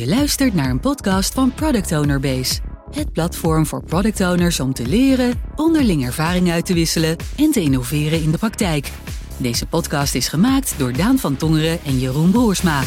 Je 0.00 0.08
luistert 0.08 0.54
naar 0.54 0.70
een 0.70 0.80
podcast 0.80 1.34
van 1.34 1.52
Product 1.54 1.92
Owner 1.92 2.20
Base. 2.20 2.60
Het 2.90 3.12
platform 3.12 3.66
voor 3.66 3.84
product 3.84 4.20
owners 4.20 4.60
om 4.60 4.72
te 4.72 4.86
leren, 4.86 5.32
onderling 5.56 6.06
ervaring 6.06 6.50
uit 6.50 6.66
te 6.66 6.74
wisselen 6.74 7.16
en 7.36 7.50
te 7.50 7.60
innoveren 7.60 8.22
in 8.22 8.30
de 8.30 8.38
praktijk. 8.38 8.90
Deze 9.36 9.66
podcast 9.66 10.14
is 10.14 10.28
gemaakt 10.28 10.74
door 10.78 10.92
Daan 10.92 11.18
van 11.18 11.36
Tongeren 11.36 11.78
en 11.84 11.98
Jeroen 11.98 12.30
Broersma. 12.30 12.82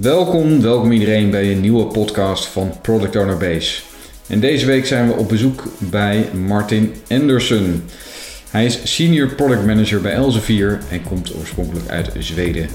Welkom, 0.00 0.60
welkom 0.60 0.92
iedereen 0.92 1.30
bij 1.30 1.52
een 1.52 1.60
nieuwe 1.60 1.86
podcast 1.86 2.46
van 2.46 2.72
Product 2.82 3.16
Owner 3.16 3.36
Base. 3.36 3.82
En 4.26 4.40
deze 4.40 4.66
week 4.66 4.86
zijn 4.86 5.06
we 5.06 5.12
op 5.12 5.28
bezoek 5.28 5.62
bij 5.78 6.28
Martin 6.32 6.94
Anderson. 7.08 7.82
Hij 8.50 8.64
is 8.64 8.80
Senior 8.84 9.34
Product 9.34 9.66
Manager 9.66 10.00
bij 10.00 10.12
Elsevier 10.12 10.80
en 10.90 11.02
komt 11.02 11.36
oorspronkelijk 11.36 11.88
uit 11.88 12.10
Zweden. 12.18 12.68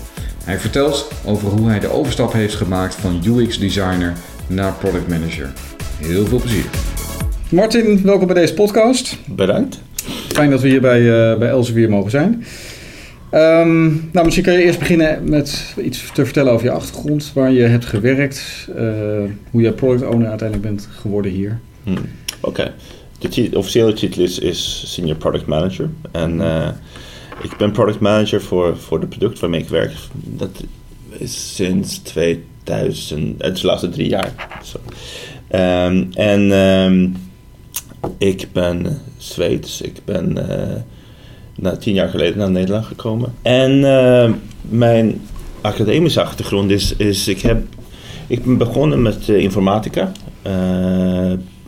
Hij 0.45 0.59
vertelt 0.59 1.11
over 1.25 1.47
hoe 1.47 1.67
hij 1.67 1.79
de 1.79 1.91
overstap 1.91 2.33
heeft 2.33 2.55
gemaakt 2.55 2.95
van 2.95 3.21
UX 3.25 3.59
designer 3.59 4.13
naar 4.47 4.73
product 4.73 5.07
manager. 5.07 5.53
Heel 5.97 6.25
veel 6.25 6.39
plezier. 6.39 6.65
Martin, 7.49 8.01
welkom 8.03 8.27
bij 8.27 8.35
deze 8.35 8.53
podcast. 8.53 9.17
Bedankt. 9.27 9.79
Fijn 10.27 10.49
dat 10.49 10.61
we 10.61 10.67
hier 10.67 10.81
bij, 10.81 11.01
uh, 11.01 11.37
bij 11.37 11.49
Elsevier 11.49 11.89
mogen 11.89 12.11
zijn. 12.11 12.45
Um, 13.31 14.09
nou, 14.11 14.25
misschien 14.25 14.45
kan 14.45 14.53
je 14.53 14.63
eerst 14.63 14.79
beginnen 14.79 15.29
met 15.29 15.75
iets 15.81 16.11
te 16.13 16.25
vertellen 16.25 16.51
over 16.51 16.65
je 16.65 16.71
achtergrond, 16.71 17.31
waar 17.33 17.51
je 17.51 17.63
hebt 17.63 17.85
gewerkt, 17.85 18.67
uh, 18.69 18.83
hoe 19.51 19.61
je 19.61 19.71
product 19.71 20.05
owner 20.05 20.29
uiteindelijk 20.29 20.69
bent 20.69 20.87
geworden 20.91 21.31
hier. 21.31 21.59
Hmm. 21.83 21.97
Oké, 22.41 22.71
okay. 23.19 23.49
de 23.49 23.57
officiële 23.57 23.93
titel 23.93 24.21
is, 24.21 24.39
is 24.39 24.83
Senior 24.93 25.17
Product 25.17 25.45
Manager. 25.45 25.89
En 26.11 26.35
uh, 26.35 26.67
ik 27.41 27.57
ben 27.57 27.71
product 27.71 27.99
manager 27.99 28.41
voor, 28.41 28.77
voor 28.77 28.99
de 28.99 29.07
product 29.07 29.39
waarmee 29.39 29.61
ik 29.61 29.69
werk. 29.69 29.93
Dat 30.13 30.63
is 31.09 31.55
sinds 31.55 31.97
2000, 31.97 33.41
het 33.41 33.55
is 33.55 33.61
de 33.61 33.67
laatste 33.67 33.89
drie 33.89 34.09
jaar. 34.09 34.33
Um, 35.51 36.09
en 36.13 36.51
um, 36.51 37.15
ik 38.17 38.47
ben 38.51 39.01
Zweeds. 39.17 39.81
Ik 39.81 39.99
ben 40.05 40.37
uh, 40.37 40.75
na 41.55 41.77
tien 41.77 41.93
jaar 41.93 42.09
geleden 42.09 42.37
naar 42.37 42.51
Nederland 42.51 42.85
gekomen. 42.85 43.33
En 43.41 43.71
uh, 43.71 44.31
mijn 44.61 45.21
academische 45.61 46.21
achtergrond 46.21 46.71
is, 46.71 46.95
is 46.95 47.27
ik, 47.27 47.41
heb, 47.41 47.63
ik 48.27 48.43
ben 48.43 48.57
begonnen 48.57 49.01
met 49.01 49.27
uh, 49.27 49.37
informatica. 49.37 50.11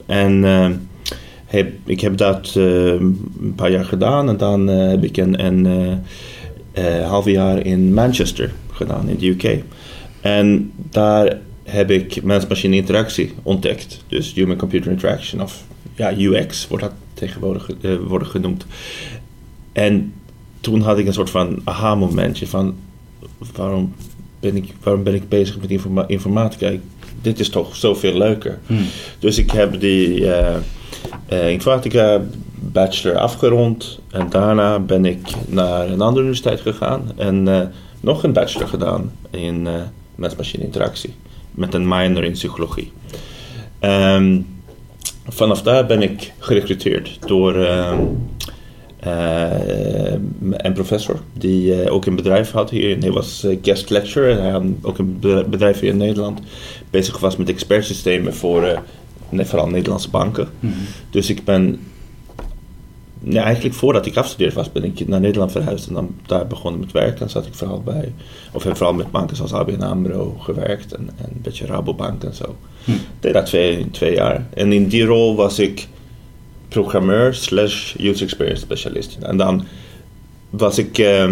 en 0.06 0.44
heb, 1.48 1.72
ik 1.86 2.02
heb 2.02 2.18
dat 2.18 2.54
uh, 2.58 2.92
een 2.92 3.54
paar 3.56 3.72
jaar 3.72 3.86
gedaan 3.86 4.30
en 4.30 4.38
dan 4.38 4.70
uh, 4.70 4.90
heb 4.90 5.04
ik 5.04 5.18
een, 5.18 5.46
een 5.46 5.66
uh, 6.78 7.08
half 7.08 7.26
jaar 7.26 7.66
in 7.66 7.94
Manchester 7.94 8.54
gedaan, 8.72 9.10
in 9.10 9.18
de 9.18 9.28
UK. 9.28 9.64
En 10.22 10.72
daar 10.90 11.38
heb 11.64 11.92
ik 11.92 12.24
mens-machine 12.24 12.76
interactie 12.76 13.34
ontdekt. 13.44 14.04
Dus 14.08 14.34
human-computer 14.34 14.92
interaction 14.92 15.42
of 15.42 15.64
ja, 15.96 16.18
UX 16.18 16.68
wordt 16.68 16.84
dat 16.84 16.94
tegenwoordig 17.14 17.70
worden 18.08 18.28
genoemd. 18.28 18.66
En 19.72 20.14
toen 20.62 20.82
had 20.82 20.98
ik 20.98 21.08
een 21.08 21.14
soort 21.14 21.30
van 21.30 21.62
aha-momentje 21.64 22.48
van 22.48 22.76
waarom 23.56 23.94
ben 24.40 24.56
ik, 24.56 24.74
waarom 24.84 25.04
ben 25.04 25.14
ik 25.14 25.30
bezig 25.30 25.60
met 25.60 25.70
informa 25.70 26.08
informatica? 26.08 26.68
Ik, 26.68 26.82
dit 27.22 27.40
is 27.40 27.50
toch 27.50 27.76
zoveel 27.76 28.18
leuker. 28.18 28.60
Hmm. 28.66 28.86
Dus 29.20 29.38
ik 29.38 29.52
heb 29.52 29.80
die 29.80 30.20
uh, 30.20 30.56
informatica 31.30 32.22
bachelor 32.60 33.18
afgerond. 33.18 34.00
En 34.12 34.30
daarna 34.30 34.80
ben 34.80 35.06
ik 35.06 35.28
naar 35.48 35.90
een 35.90 36.02
andere 36.02 36.22
universiteit 36.22 36.62
gegaan. 36.62 37.12
En 37.18 37.48
uh, 37.48 37.62
nog 38.00 38.24
een 38.24 38.34
bachelor 38.34 38.68
gedaan 38.68 39.12
in 39.30 39.66
uh, 39.66 39.74
mens-machine 40.16 40.64
interactie. 40.64 41.14
Met 41.52 41.74
een 41.74 41.88
minor 41.88 42.24
in 42.24 42.32
psychologie. 42.32 42.92
Um, 43.82 44.48
vanaf 45.28 45.62
daar 45.62 45.86
ben 45.86 46.02
ik 46.02 46.34
gerecruiteerd 46.40 47.18
door 47.26 47.56
een 50.58 50.74
professor. 50.74 51.20
Die 51.34 51.90
ook 51.90 52.06
een 52.06 52.16
bedrijf 52.16 52.52
had 52.52 52.70
hier. 52.70 52.98
Hij 53.00 53.12
was 53.12 53.48
guest 53.62 53.90
lecturer. 53.90 54.32
En 54.32 54.42
hij 54.42 54.52
had 54.52 54.64
ook 54.82 54.98
een 54.98 55.20
bedrijf 55.50 55.80
hier 55.80 55.90
in 55.90 55.98
Nederland. 55.98 56.40
Bezig 56.90 57.20
was 57.20 57.38
met 57.38 57.50
expertsystemen 57.50 58.34
voor 58.36 58.82
vooral 59.32 59.68
Nederlandse 59.68 60.10
banken. 60.10 60.48
Mhm. 60.60 60.74
Dus 61.10 61.30
ik 61.30 61.44
ben, 61.44 61.80
ja, 63.20 63.44
eigenlijk 63.44 63.76
voordat 63.76 64.06
ik 64.06 64.18
afgestudeerd 64.18 64.54
was, 64.54 64.72
ben 64.72 64.84
ik 64.84 65.08
naar 65.08 65.20
Nederland 65.20 65.52
verhuisd 65.52 65.88
en 65.88 65.94
dan 65.94 66.16
daar 66.26 66.48
begonnen 66.48 66.80
met 66.80 66.92
werk. 66.92 67.20
Dan 67.20 67.30
zat 67.30 67.46
ik 67.46 67.54
vooral 67.54 67.82
bij, 67.82 68.14
of 68.52 68.64
heb 68.64 68.78
vooral 68.78 68.96
met 68.96 69.12
banken 69.12 69.36
zoals 69.36 69.54
ABN 69.54 69.82
AMRO 69.82 70.36
gewerkt 70.40 70.94
en, 70.94 71.10
en 71.18 71.30
een 71.34 71.42
beetje 71.42 71.66
Rabobank 71.66 72.24
en 72.24 72.34
zo. 72.34 72.44
Ik 72.44 72.94
mhm. 72.94 72.98
deed 73.20 73.34
dat 73.34 73.46
twee, 73.46 73.90
twee 73.92 74.16
jaar. 74.16 74.48
En 74.54 74.72
in 74.72 74.88
die 74.88 75.06
rol 75.06 75.36
was 75.36 75.60
ik 75.60 75.88
programmeur 76.68 77.34
slash 77.34 77.96
user 78.00 78.24
experience 78.26 78.62
specialist. 78.62 79.18
En 79.22 79.38
dan 79.38 79.66
was 80.50 80.78
ik 80.78 80.98
uh, 80.98 81.32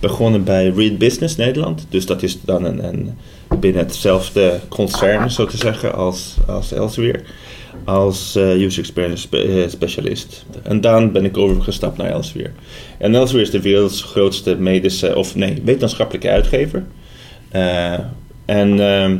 begonnen 0.00 0.44
bij 0.44 0.68
Read 0.68 0.98
Business 0.98 1.36
Nederland. 1.36 1.86
Dus 1.88 2.06
dat 2.06 2.22
is 2.22 2.40
dan 2.40 2.64
een, 2.64 2.84
een 2.84 3.14
binnen 3.60 3.82
hetzelfde 3.82 4.60
concern, 4.68 5.30
zo 5.30 5.46
te 5.46 5.56
zeggen, 5.56 5.94
als, 5.94 6.34
als 6.46 6.72
Elsevier. 6.72 7.22
Als 7.84 8.36
uh, 8.36 8.62
user 8.62 8.82
experience 8.82 9.28
eh, 9.28 9.68
specialist. 9.68 10.44
En 10.62 10.80
dan 10.80 11.12
ben 11.12 11.24
ik 11.24 11.36
overgestapt 11.36 11.96
naar 11.96 12.10
Elsevier. 12.10 12.52
En 12.98 13.14
Elsevier 13.14 13.42
is 13.42 13.50
de 13.50 13.60
werelds 13.60 14.02
grootste 14.02 14.56
medische, 14.56 15.16
of 15.16 15.34
nee, 15.34 15.62
wetenschappelijke 15.64 16.30
uitgever. 16.30 16.84
Uh, 17.52 17.98
en 18.44 18.78
uh, 18.78 19.10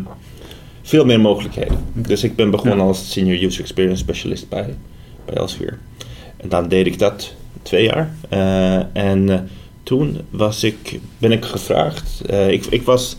veel 0.82 1.04
meer 1.04 1.20
mogelijkheden. 1.20 1.78
Dus 1.92 2.24
ik 2.24 2.36
ben 2.36 2.50
begonnen 2.50 2.80
als 2.86 3.10
senior 3.10 3.42
user 3.42 3.60
experience 3.60 4.02
specialist 4.02 4.48
bij, 4.48 4.74
bij 5.24 5.34
Elsevier. 5.34 5.78
En 6.36 6.48
dan 6.48 6.68
deed 6.68 6.86
ik 6.86 6.98
dat 6.98 7.34
twee 7.62 7.84
jaar. 7.84 8.14
en 8.92 9.48
toen 9.86 10.20
was 10.30 10.64
ik, 10.64 11.00
ben 11.18 11.32
ik 11.32 11.44
gevraagd. 11.44 12.22
ik, 12.48 12.66
ik 12.66 12.82
was 12.82 13.16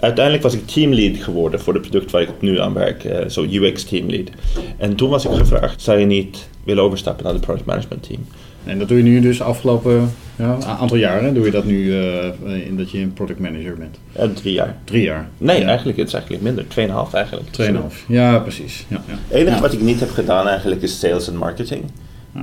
uiteindelijk 0.00 0.42
was 0.42 0.54
ik 0.54 0.66
teamlead 0.66 1.16
geworden 1.16 1.60
voor 1.60 1.72
het 1.72 1.82
product 1.82 2.10
waar 2.10 2.22
ik 2.22 2.40
nu 2.40 2.60
aan 2.60 2.72
werk, 2.72 3.04
uh, 3.04 3.28
zo 3.28 3.42
UX 3.42 3.84
teamlead. 3.84 4.28
En 4.76 4.96
toen 4.96 5.10
was 5.10 5.24
ik 5.24 5.30
gevraagd, 5.30 5.82
zou 5.82 5.98
je 5.98 6.06
niet 6.06 6.48
willen 6.64 6.82
overstappen 6.82 7.24
naar 7.24 7.32
het 7.32 7.42
product 7.42 7.66
management 7.66 8.02
team? 8.02 8.26
En 8.64 8.78
dat 8.78 8.88
doe 8.88 8.96
je 8.96 9.02
nu 9.02 9.20
dus 9.20 9.42
afgelopen 9.42 10.10
ja, 10.36 10.58
aantal 10.62 10.96
jaren, 10.96 11.34
doe 11.34 11.44
je 11.44 11.50
dat 11.50 11.64
nu 11.64 11.84
uh, 11.84 12.66
in 12.66 12.76
dat 12.76 12.90
je 12.90 12.98
een 12.98 13.12
product 13.12 13.38
manager 13.38 13.74
bent? 13.74 13.98
Uh, 14.16 14.24
drie 14.36 14.52
jaar. 14.52 14.76
Drie 14.84 15.02
jaar? 15.02 15.28
Nee, 15.38 15.64
eigenlijk 15.64 15.98
het 15.98 16.06
is 16.06 16.14
eigenlijk 16.14 16.42
minder, 16.42 16.68
tweeënhalf 16.68 17.14
eigenlijk. 17.14 17.48
Tweeënhalf, 17.50 18.04
ja 18.08 18.38
precies. 18.38 18.86
Ja, 18.88 19.02
ja. 19.06 19.14
Het 19.28 19.36
enige 19.36 19.60
wat 19.60 19.72
ik 19.72 19.80
niet 19.80 20.00
heb 20.00 20.10
gedaan 20.10 20.48
eigenlijk 20.48 20.82
is 20.82 20.98
sales 20.98 21.28
en 21.28 21.36
marketing. 21.36 21.84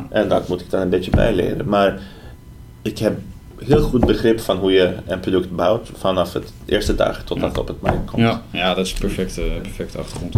En 0.09 0.27
dat 0.27 0.47
moet 0.47 0.61
ik 0.61 0.69
dan 0.69 0.81
een 0.81 0.89
beetje 0.89 1.11
bijleren. 1.11 1.69
Maar 1.69 1.99
ik 2.81 2.97
heb 2.97 3.17
heel 3.65 3.81
goed 3.81 4.05
begrip 4.05 4.39
van 4.39 4.57
hoe 4.57 4.71
je 4.71 4.93
een 5.05 5.19
product 5.19 5.55
bouwt 5.55 5.89
vanaf 5.97 6.33
het 6.33 6.53
eerste 6.65 6.95
dag 6.95 7.23
tot 7.23 7.39
dat 7.39 7.57
op 7.57 7.67
het 7.67 7.81
markt 7.81 8.09
komt. 8.09 8.21
Ja, 8.21 8.43
ja 8.51 8.73
dat 8.73 8.85
is 8.85 8.91
een 8.91 8.99
perfecte, 8.99 9.41
perfecte 9.61 9.97
achtergrond. 9.97 10.35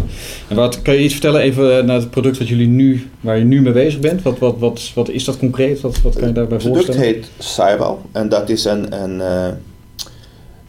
En 0.48 0.56
wat, 0.56 0.82
kan 0.82 0.94
je 0.94 1.02
iets 1.02 1.12
vertellen 1.12 1.40
even 1.40 1.86
naar 1.86 1.96
het 1.96 2.10
product 2.10 2.38
wat 2.38 2.48
jullie 2.48 2.68
nu, 2.68 3.10
waar 3.20 3.38
je 3.38 3.44
nu 3.44 3.62
mee 3.62 3.72
bezig 3.72 4.00
bent? 4.00 4.22
Wat, 4.22 4.38
wat, 4.38 4.58
wat, 4.58 4.92
wat 4.94 5.08
is 5.08 5.24
dat 5.24 5.38
concreet? 5.38 5.80
Wat, 5.80 6.00
wat 6.02 6.16
kan 6.16 6.28
je 6.28 6.34
daarbij 6.34 6.60
voorstellen? 6.60 7.00
Het 7.00 7.10
product 7.10 7.30
heet 7.38 7.46
Cybal 7.46 8.02
en 8.12 8.28
dat 8.28 8.48
is 8.48 8.64
een, 8.64 9.02
een 9.02 9.18
uh, 9.18 9.48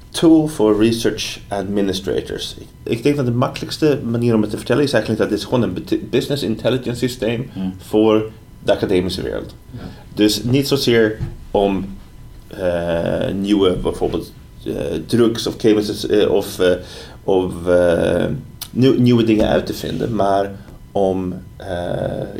tool 0.09 0.47
voor 0.47 0.83
research 0.83 1.39
administrators. 1.47 2.55
Ik, 2.59 2.67
ik, 2.83 3.03
denk 3.03 3.15
dat 3.15 3.25
de 3.25 3.31
makkelijkste 3.31 3.99
manier 4.03 4.35
om 4.35 4.41
het 4.41 4.49
te 4.49 4.57
vertellen 4.57 4.83
is 4.83 4.93
eigenlijk 4.93 5.21
dat 5.21 5.31
het 5.31 5.39
is 5.39 5.45
gewoon 5.45 5.63
een 5.63 6.07
business 6.09 6.43
intelligence 6.43 7.07
systeem 7.07 7.49
voor 7.77 8.31
de 8.63 8.71
academische 8.71 9.21
wereld. 9.21 9.55
Ja. 9.71 9.79
Dus 10.13 10.43
niet 10.43 10.67
zozeer 10.67 11.17
om 11.51 11.85
nieuwe 13.33 13.71
bijvoorbeeld 13.71 14.31
uh, 14.63 14.75
drugs 15.05 15.47
of 15.47 15.55
chemicals 15.57 16.09
uh, 16.09 16.31
of, 16.31 16.59
of 17.23 17.53
nieuw, 18.71 18.99
nieuwe 18.99 19.23
dingen 19.23 19.47
uit 19.47 19.65
te 19.65 19.73
vinden, 19.73 20.15
maar 20.15 20.51
om 20.91 21.33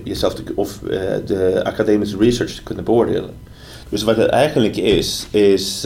jezelf 0.04 0.34
te, 0.34 0.44
of 0.56 0.80
de 1.26 1.62
academische 1.64 2.18
research 2.18 2.52
te 2.52 2.64
kunnen 2.64 2.84
beoordelen. 2.84 3.30
Dus 3.90 4.04
wat 4.04 4.18
het 4.18 4.30
eigenlijk 4.30 4.78
is, 4.78 5.28
is 5.32 5.84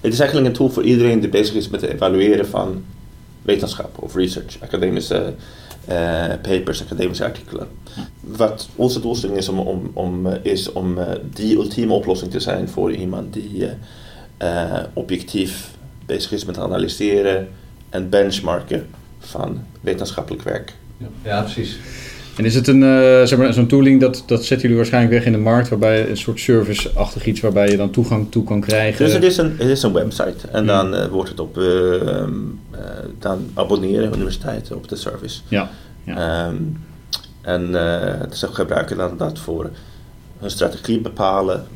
het 0.00 0.12
is 0.12 0.18
eigenlijk 0.20 0.48
een 0.48 0.52
tool 0.52 0.68
voor 0.68 0.82
iedereen 0.82 1.20
die 1.20 1.28
bezig 1.28 1.54
is 1.54 1.68
met 1.68 1.80
het 1.80 1.90
evalueren 1.90 2.46
van 2.46 2.84
wetenschap 3.42 4.02
of 4.02 4.14
research, 4.14 4.56
academische 4.60 5.32
papers, 6.42 6.82
academische 6.82 7.24
artikelen 7.24 7.68
wat 8.20 8.68
onze 8.76 9.00
doelstelling 9.00 9.38
is 9.38 9.48
om, 9.48 9.58
om, 9.58 9.90
om, 9.92 10.26
eh, 10.26 10.52
is 10.52 10.72
om 10.72 10.98
uh, 10.98 11.04
die 11.32 11.54
ultieme 11.56 11.92
oplossing 11.92 12.30
te 12.30 12.40
zijn 12.40 12.68
voor 12.68 12.92
iemand 12.92 13.32
die 13.32 13.68
objectief 14.92 15.70
bezig 16.06 16.32
is 16.32 16.44
met 16.44 16.58
analyseren 16.58 17.48
en 17.90 18.08
benchmarken 18.08 18.86
van 19.18 19.64
wetenschappelijk 19.80 20.42
werk. 20.42 20.74
Ja 21.22 21.42
precies. 21.42 21.78
En 22.38 22.44
is 22.44 22.54
het 22.54 22.66
een, 22.66 22.82
uh, 22.82 23.22
zeg 23.24 23.38
maar, 23.38 23.52
zo'n 23.52 23.66
tooling, 23.66 24.00
dat, 24.00 24.22
dat 24.26 24.38
zetten 24.44 24.60
jullie 24.60 24.76
waarschijnlijk 24.76 25.14
weg 25.14 25.24
in 25.24 25.32
de 25.32 25.38
markt, 25.38 25.68
waarbij 25.68 26.10
een 26.10 26.16
soort 26.16 26.40
service-achtig 26.40 27.26
iets 27.26 27.40
waarbij 27.40 27.70
je 27.70 27.76
dan 27.76 27.90
toegang 27.90 28.30
toe 28.30 28.44
kan 28.44 28.60
krijgen? 28.60 29.04
Dus 29.04 29.14
het 29.14 29.22
is 29.22 29.36
een, 29.36 29.54
het 29.58 29.68
is 29.68 29.82
een 29.82 29.92
website 29.92 30.48
en 30.52 30.66
dan 30.66 30.94
uh, 30.94 31.06
wordt 31.06 31.30
het 31.30 31.40
op, 31.40 31.58
uh, 31.58 32.22
dan 33.18 33.50
abonneren 33.54 34.14
universiteiten 34.14 34.76
op 34.76 34.88
de 34.88 34.96
service. 34.96 35.40
Ja. 35.48 35.70
ja. 36.04 36.46
Um, 36.48 36.76
en 37.40 37.68
ze 38.32 38.46
gebruiken 38.46 38.96
dan 38.96 39.16
dat 39.16 39.38
voor 39.38 39.70
hun 40.38 40.50
strategie 40.50 41.00
bepalen, 41.00 41.66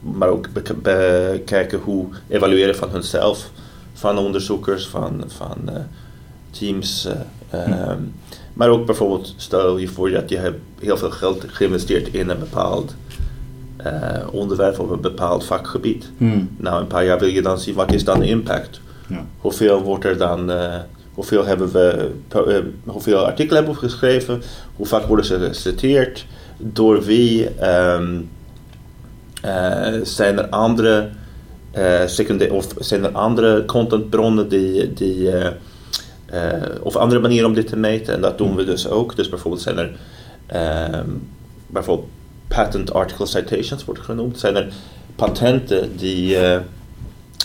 maar 0.00 0.28
ook 0.28 0.48
bekijken 0.82 1.78
hoe 1.78 2.06
evalueren 2.28 2.76
van 2.76 2.90
hunzelf, 2.90 3.50
van 3.92 4.18
onderzoekers, 4.18 4.86
van, 4.86 5.24
van 5.26 5.70
teams. 6.50 7.08
Um, 7.54 8.12
maar 8.52 8.68
ook 8.68 8.86
bijvoorbeeld, 8.86 9.34
stel 9.36 9.78
je 9.78 9.88
voor 9.88 10.10
dat 10.10 10.28
je 10.28 10.36
hebt 10.36 10.60
heel 10.80 10.96
veel 10.96 11.10
geld 11.10 11.44
geïnvesteerd 11.46 12.08
in 12.08 12.28
een 12.28 12.38
bepaald 12.38 12.94
uh, 13.86 14.26
onderwerp 14.30 14.78
of 14.78 14.90
een 14.90 15.00
bepaald 15.00 15.44
vakgebied. 15.44 16.10
Hmm. 16.16 16.50
Nou, 16.56 16.80
een 16.80 16.86
paar 16.86 17.04
jaar 17.04 17.18
wil 17.18 17.28
je 17.28 17.42
dan 17.42 17.58
zien 17.58 17.74
wat 17.74 17.92
is 17.92 18.04
dan 18.04 18.18
de 18.18 18.26
impact. 18.26 18.80
Ja. 19.08 19.26
Hoeveel 19.38 19.82
wordt 19.82 20.04
er 20.04 20.16
dan, 20.16 20.50
uh, 20.50 20.76
hoeveel, 21.14 21.44
hebben 21.44 21.72
we, 21.72 22.10
uh, 22.36 22.56
hoeveel 22.84 23.26
artikelen 23.26 23.64
hebben 23.64 23.80
we 23.82 23.88
geschreven, 23.88 24.42
hoe 24.76 24.86
vaak 24.86 25.06
worden 25.06 25.24
ze 25.24 25.38
geciteerd, 25.38 26.26
door 26.58 27.02
wie 27.02 27.48
um, 27.68 28.30
zijn 30.02 30.38
er 30.38 30.48
andere 30.48 31.08
secundaire 32.06 32.54
of 32.54 32.66
zijn 32.78 33.04
er 33.04 33.10
andere 33.10 33.64
contentbronnen 33.64 34.48
die, 34.48 34.92
die 34.92 35.30
of 36.82 36.96
andere 36.96 37.20
manieren 37.20 37.48
om 37.48 37.54
dit 37.54 37.66
te 37.66 37.76
meten. 37.76 38.14
En 38.14 38.20
dat 38.20 38.38
doen 38.38 38.56
we 38.56 38.64
dus 38.64 38.88
ook. 38.88 39.16
Dus 39.16 39.28
bijvoorbeeld 39.28 39.62
zijn 39.62 39.78
er 39.78 39.90
um, 40.94 41.28
bijvoorbeeld 41.66 42.08
patent 42.48 42.92
article 42.92 43.26
citations 43.26 43.84
wordt 43.84 44.00
genoemd. 44.00 44.38
Zijn 44.38 44.56
er 44.56 44.68
patenten 45.16 45.96
die 45.96 46.34
uh, 46.34 46.56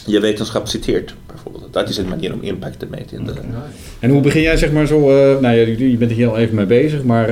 je 0.06 0.20
wetenschap 0.20 0.68
citeert. 0.68 1.14
Bijvoorbeeld. 1.26 1.74
Dat 1.74 1.90
is 1.90 1.98
een 1.98 2.08
manier 2.08 2.34
om 2.34 2.42
impact 2.42 2.80
te 2.80 2.88
meten. 2.90 3.18
In 3.18 3.26
de... 3.26 3.34
En 4.00 4.10
hoe 4.10 4.22
begin 4.22 4.42
jij 4.42 4.58
zeg 4.58 4.72
maar 4.72 4.88
zo, 4.88 5.00
uh, 5.00 5.40
nou 5.40 5.56
ja, 5.56 5.76
je 5.78 5.98
bent 5.98 6.12
hier 6.12 6.30
al 6.30 6.38
even 6.38 6.56
mee 6.56 6.66
bezig, 6.66 7.04
maar 7.04 7.30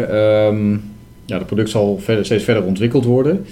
um, 0.48 0.94
ja, 1.26 1.38
het 1.38 1.46
product 1.46 1.70
zal 1.70 2.00
verder, 2.00 2.26
steeds 2.26 2.44
verder 2.44 2.64
ontwikkeld 2.64 3.06
worden. 3.06 3.46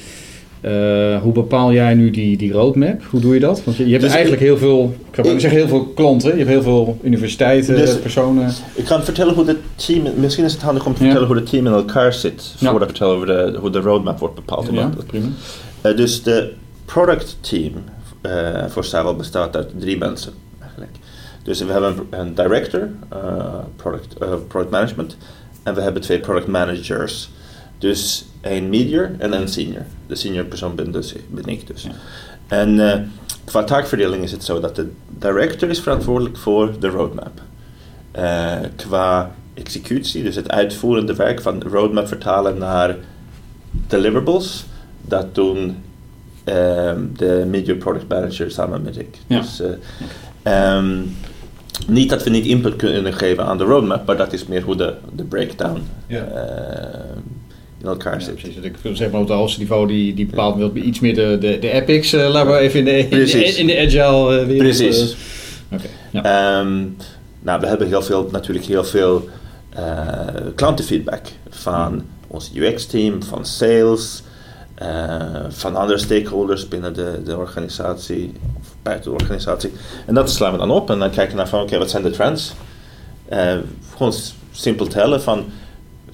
Uh, 0.66 1.22
hoe 1.22 1.32
bepaal 1.32 1.74
jij 1.74 1.94
nu 1.94 2.12
die, 2.12 2.38
die 2.38 2.52
roadmap? 2.52 3.04
Hoe 3.04 3.20
doe 3.20 3.34
je 3.34 3.40
dat? 3.40 3.64
Want 3.64 3.78
je, 3.78 3.86
je 3.86 3.92
hebt 3.92 4.04
dus 4.04 4.14
eigenlijk 4.14 4.42
ik, 4.42 4.48
heel 4.48 4.58
veel, 4.58 4.96
ik 5.12 5.16
ga 5.16 5.24
zeggen 5.24 5.60
heel 5.60 5.68
veel 5.68 5.86
klanten, 5.86 6.30
je 6.30 6.38
hebt 6.38 6.50
heel 6.50 6.62
veel 6.62 6.98
universiteiten, 7.02 7.76
dus 7.76 8.00
personen. 8.00 8.52
Ik 8.74 8.86
kan 8.86 9.04
vertellen 9.04 9.34
hoe 9.34 9.46
het 9.46 9.58
team, 9.76 10.04
misschien 10.16 10.44
is 10.44 10.54
het 10.54 10.62
handig 10.62 10.86
om 10.86 10.94
te 10.94 11.04
vertellen 11.04 11.28
hoe 11.28 11.36
het 11.36 11.50
team 11.50 11.66
in 11.66 11.72
elkaar 11.72 12.14
zit, 12.14 12.54
voordat 12.58 12.82
ik 12.82 12.88
vertel 12.88 13.12
over 13.12 13.28
de, 13.28 13.58
hoe 13.60 13.70
de 13.70 13.80
roadmap 13.80 14.20
wordt 14.20 14.36
bepaald. 14.36 14.68
Ja, 14.72 14.90
prima. 15.08 15.28
Uh, 15.86 15.98
dus 15.98 16.24
de 16.24 16.54
product 16.86 17.38
team 17.42 17.72
uh, 18.22 18.66
voor 18.68 18.84
Savel 18.84 19.16
bestaat 19.16 19.56
uit 19.56 19.70
drie 19.80 19.98
mensen 19.98 20.34
eigenlijk. 20.60 20.92
Dus 21.44 21.62
we 21.62 21.72
hebben 21.72 21.96
een, 22.10 22.20
een 22.20 22.36
director, 22.36 22.90
product, 23.76 24.18
product 24.48 24.72
management, 24.72 25.18
en 25.64 25.76
we 25.76 25.82
hebben 25.82 26.02
twee 26.02 26.20
product 26.20 26.48
managers. 26.48 27.30
Dus 27.78 28.26
een 28.44 28.70
medior 28.70 29.12
en 29.18 29.34
een 29.34 29.48
senior. 29.48 29.86
De 30.08 30.16
senior 30.16 30.46
persoon 30.46 30.76
ben, 30.76 30.92
dus, 30.92 31.14
ben 31.30 31.46
ik 31.46 31.68
dus. 31.68 31.88
En 32.48 32.70
uh, 32.70 32.94
qua 33.44 33.64
taakverdeling 33.64 34.24
is 34.24 34.32
het 34.32 34.44
zo 34.44 34.60
dat 34.60 34.76
de 34.76 34.90
director 35.08 35.70
is 35.70 35.80
verantwoordelijk 35.80 36.38
voor 36.38 36.80
de 36.80 36.88
roadmap. 36.88 37.42
Uh, 38.18 38.54
qua 38.76 39.36
executie, 39.54 40.24
dus 40.24 40.36
het 40.36 40.50
uitvoerende 40.50 41.16
werk 41.16 41.42
van 41.42 41.60
de 41.60 41.68
roadmap 41.68 42.08
vertalen 42.08 42.58
naar 42.58 42.96
deliverables, 43.88 44.66
dat 45.02 45.36
doen 45.36 45.76
um, 46.46 47.12
de 47.18 47.46
medior 47.48 47.78
product 47.78 48.08
manager 48.08 48.52
samen 48.52 48.82
met 48.82 48.98
ik. 48.98 49.18
Ja. 49.28 49.40
Dus, 49.40 49.62
uh, 49.62 50.76
um, 50.76 51.16
niet 51.88 52.10
dat 52.10 52.24
we 52.24 52.30
niet 52.30 52.46
input 52.46 52.76
kunnen 52.76 53.14
geven 53.14 53.46
aan 53.46 53.58
de 53.58 53.64
roadmap, 53.64 54.06
maar 54.06 54.18
dat 54.18 54.34
is 54.34 54.46
meer 54.46 54.62
hoe 54.62 54.76
de, 54.76 54.96
de 55.16 55.24
breakdown 55.24 55.82
ja 56.08 56.28
in 57.84 57.90
elkaar 57.90 58.22
zit. 58.22 58.36
precies. 58.36 58.56
Ik 58.56 58.76
zeg 58.94 59.12
maar 59.12 59.22
op 59.22 59.28
het 59.28 59.38
hoogste 59.38 59.60
niveau 59.60 59.88
die, 59.88 60.14
die 60.14 60.26
bepaalt 60.26 60.58
wel 60.58 60.76
iets 60.76 61.00
meer 61.00 61.16
de, 61.16 61.38
de, 61.40 61.60
de 61.60 61.70
epics. 61.70 62.14
Uh, 62.14 62.30
laten 62.30 62.52
we 62.52 62.58
even 62.58 62.80
in 62.80 62.86
de, 62.86 62.98
in 62.98 63.10
de, 63.10 63.58
in 63.58 63.68
de, 63.68 63.80
agile 63.80 64.40
uh, 64.40 64.46
wereld. 64.46 64.58
Precies. 64.58 65.16
Uh, 65.70 65.80
okay. 65.80 65.90
ja. 66.12 66.60
um, 66.60 66.98
nou, 67.40 67.60
we 67.60 67.68
hebben 67.68 67.88
heel 67.88 68.02
veel, 68.02 68.30
natuurlijk 68.32 68.66
heel 68.66 68.84
veel 68.84 69.30
klantenfeedback 70.56 71.26
van 71.50 72.04
ons 72.28 72.52
UX-team, 72.56 73.24
van 73.24 73.46
sales, 73.46 74.24
van 75.50 75.76
andere 75.76 76.00
stakeholders 76.00 76.68
binnen 76.68 76.94
de, 76.94 77.22
de 77.26 77.38
organisatie 77.38 78.34
of 78.60 78.68
buiten 78.82 79.12
de 79.12 79.18
organisatie. 79.18 79.72
En 80.06 80.14
dat 80.14 80.32
slaan 80.32 80.52
we 80.52 80.58
dan 80.58 80.72
op 80.72 80.90
en 80.90 81.00
dan 81.00 81.10
kijken 81.10 81.32
we 81.32 81.38
naar 81.38 81.48
van 81.48 81.60
oké, 81.60 81.68
okay, 81.68 81.80
wat 81.80 81.90
zijn 81.90 82.04
de 82.04 82.10
trends? 82.10 82.54
gewoon 83.96 84.14
simpel 84.52 84.88
tellen 84.88 85.22
van 85.22 85.46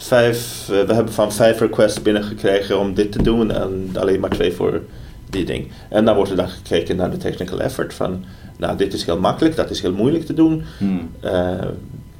vijf, 0.03 0.67
uh, 0.71 0.81
we 0.81 0.93
hebben 0.93 1.13
van 1.13 1.31
vijf 1.31 1.59
requests 1.59 2.01
binnengekregen 2.01 2.79
om 2.79 2.93
dit 2.93 3.11
te 3.11 3.21
doen 3.21 3.51
en 3.51 3.89
alleen 3.93 4.19
maar 4.19 4.29
twee 4.29 4.53
voor 4.53 4.81
die 5.29 5.45
ding. 5.45 5.71
En 5.89 6.05
dan 6.05 6.15
wordt 6.15 6.31
er 6.31 6.37
dan 6.37 6.49
gekeken 6.49 6.95
naar 6.95 7.11
de 7.11 7.17
technical 7.17 7.59
effort 7.61 7.93
van, 7.93 8.25
nou 8.57 8.77
dit 8.77 8.93
is 8.93 9.05
heel 9.05 9.19
makkelijk, 9.19 9.55
dat 9.55 9.69
is 9.69 9.81
heel 9.81 9.93
moeilijk 9.93 10.25
te 10.25 10.33
doen, 10.33 10.63
hmm. 10.77 11.09
uh, 11.23 11.51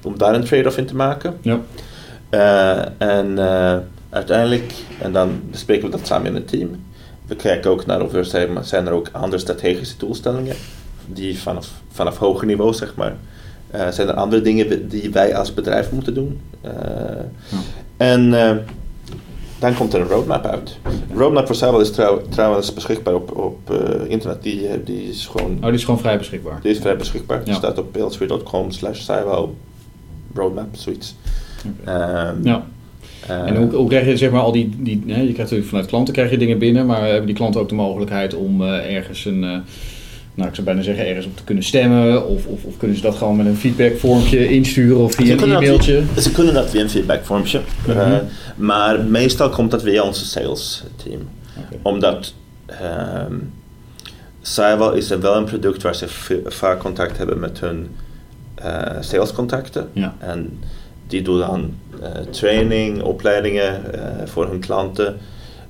om 0.03 0.17
daar 0.17 0.33
een 0.33 0.43
trade-off 0.43 0.77
in 0.77 0.85
te 0.85 0.95
maken. 0.95 1.37
Ja. 1.41 1.59
Uh, 2.31 2.85
en 2.97 3.39
uiteindelijk, 4.09 4.73
en 5.01 5.11
dan 5.13 5.41
bespreken 5.51 5.85
we 5.85 5.97
dat 5.97 6.07
samen 6.07 6.27
in 6.27 6.35
het 6.35 6.47
team. 6.47 6.69
We 7.25 7.35
kijken 7.35 7.71
ook 7.71 7.85
naar 7.85 8.01
of 8.01 8.13
er 8.13 8.25
zijn, 8.25 8.65
zijn 8.65 8.87
er 8.87 8.93
ook 8.93 9.09
andere 9.11 9.41
strategische 9.41 9.97
doelstellingen 9.97 10.55
die 11.05 11.39
vanaf, 11.39 11.69
vanaf 11.91 12.17
hoger 12.17 12.47
niveau 12.47 12.73
zeg 12.73 12.95
maar 12.95 13.15
uh, 13.75 13.87
zijn 13.89 14.07
er 14.07 14.13
andere 14.13 14.41
dingen 14.41 14.89
die 14.89 15.09
wij 15.11 15.35
als 15.35 15.53
bedrijf 15.53 15.91
moeten 15.91 16.13
doen? 16.13 16.39
Uh, 16.65 16.71
ja. 17.49 17.57
En 17.97 18.25
uh, 18.25 18.51
dan 19.59 19.75
komt 19.75 19.93
er 19.93 20.01
een 20.01 20.07
roadmap 20.07 20.45
uit. 20.45 20.77
Roadmap 21.13 21.45
voor 21.45 21.55
Cyber 21.55 21.81
is 21.81 21.91
trouw, 21.91 22.21
trouwens 22.29 22.73
beschikbaar 22.73 23.13
op, 23.13 23.37
op 23.37 23.73
internet. 24.07 24.43
Die, 24.43 24.83
die 24.83 25.09
is 25.09 25.25
gewoon... 25.25 25.57
Oh, 25.57 25.65
die 25.65 25.73
is 25.73 25.83
gewoon 25.83 25.99
vrij 25.99 26.17
beschikbaar? 26.17 26.59
Die 26.61 26.71
is 26.71 26.79
vrij 26.79 26.97
beschikbaar. 26.97 27.37
Ja. 27.37 27.43
Die 27.43 27.53
staat 27.53 27.77
op 27.77 27.91
pelsweer.com 27.91 28.71
slash 28.71 29.09
roadmap, 30.33 30.67
zoiets. 30.71 31.15
Okay. 31.81 32.27
Um, 32.27 32.39
ja. 32.43 32.65
en 33.27 33.55
hoe, 33.55 33.75
hoe, 33.75 33.87
krijg 33.87 34.05
je 34.05 34.17
zeg 34.17 34.31
maar 34.31 34.41
al 34.41 34.51
die, 34.51 34.69
die 34.77 35.03
hè, 35.05 35.15
je 35.15 35.21
krijgt 35.21 35.37
natuurlijk 35.37 35.69
vanuit 35.69 35.87
klanten 35.87 36.13
krijg 36.13 36.31
je 36.31 36.37
dingen 36.37 36.57
binnen, 36.57 36.85
maar 36.85 37.01
hebben 37.01 37.25
die 37.25 37.35
klanten 37.35 37.61
ook 37.61 37.69
de 37.69 37.75
mogelijkheid 37.75 38.35
om 38.35 38.61
ergens 38.61 39.25
een 39.25 39.63
nou, 40.39 40.49
ik 40.49 40.55
zou 40.55 40.67
bijna 40.67 40.81
zeggen, 40.81 41.07
ergens 41.07 41.25
op 41.25 41.37
te 41.37 41.43
kunnen 41.43 41.63
stemmen? 41.63 42.27
Of, 42.27 42.45
of, 42.45 42.63
of 42.63 42.77
kunnen 42.77 42.97
ze 42.97 43.03
dat 43.03 43.15
gewoon 43.15 43.35
met 43.35 43.45
een 43.45 43.55
feedbackvormpje 43.55 44.47
insturen 44.47 44.97
of 44.97 45.13
via 45.13 45.33
een 45.33 45.51
e-mailtje? 45.51 46.03
Dat, 46.13 46.23
ze 46.23 46.31
kunnen 46.31 46.53
dat 46.53 46.69
via 46.69 46.81
een 46.81 46.89
feedbackvormpje. 46.89 47.59
Mm 47.59 47.93
-hmm. 47.93 48.11
uh, 48.11 48.17
maar 48.55 49.03
meestal 49.03 49.49
komt 49.49 49.71
dat 49.71 49.83
via 49.83 50.03
onze 50.03 50.25
sales 50.25 50.83
team. 51.03 51.29
Okay. 51.57 51.79
Omdat 51.81 52.33
um, 53.27 53.53
Cyval 54.41 54.93
is 54.93 55.11
er 55.11 55.21
wel 55.21 55.35
een 55.35 55.45
product 55.45 55.81
waar 55.81 55.95
ze 55.95 56.07
vaak 56.45 56.79
contact 56.79 57.17
hebben 57.17 57.39
met 57.39 57.59
hun 57.59 57.87
uh, 58.65 58.81
salescontacten. 58.99 59.89
Ja. 59.93 60.15
En 60.19 60.59
die 61.07 61.21
doen 61.21 61.39
dan 61.39 61.73
uh, 62.01 62.07
training, 62.29 63.01
opleidingen 63.01 63.81
voor 64.25 64.47
hun 64.47 64.59
klanten. 64.59 65.17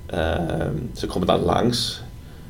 Ehm, 0.06 0.76
ze 0.94 1.08
komen 1.08 1.28
dan 1.28 1.40
langs 1.40 2.02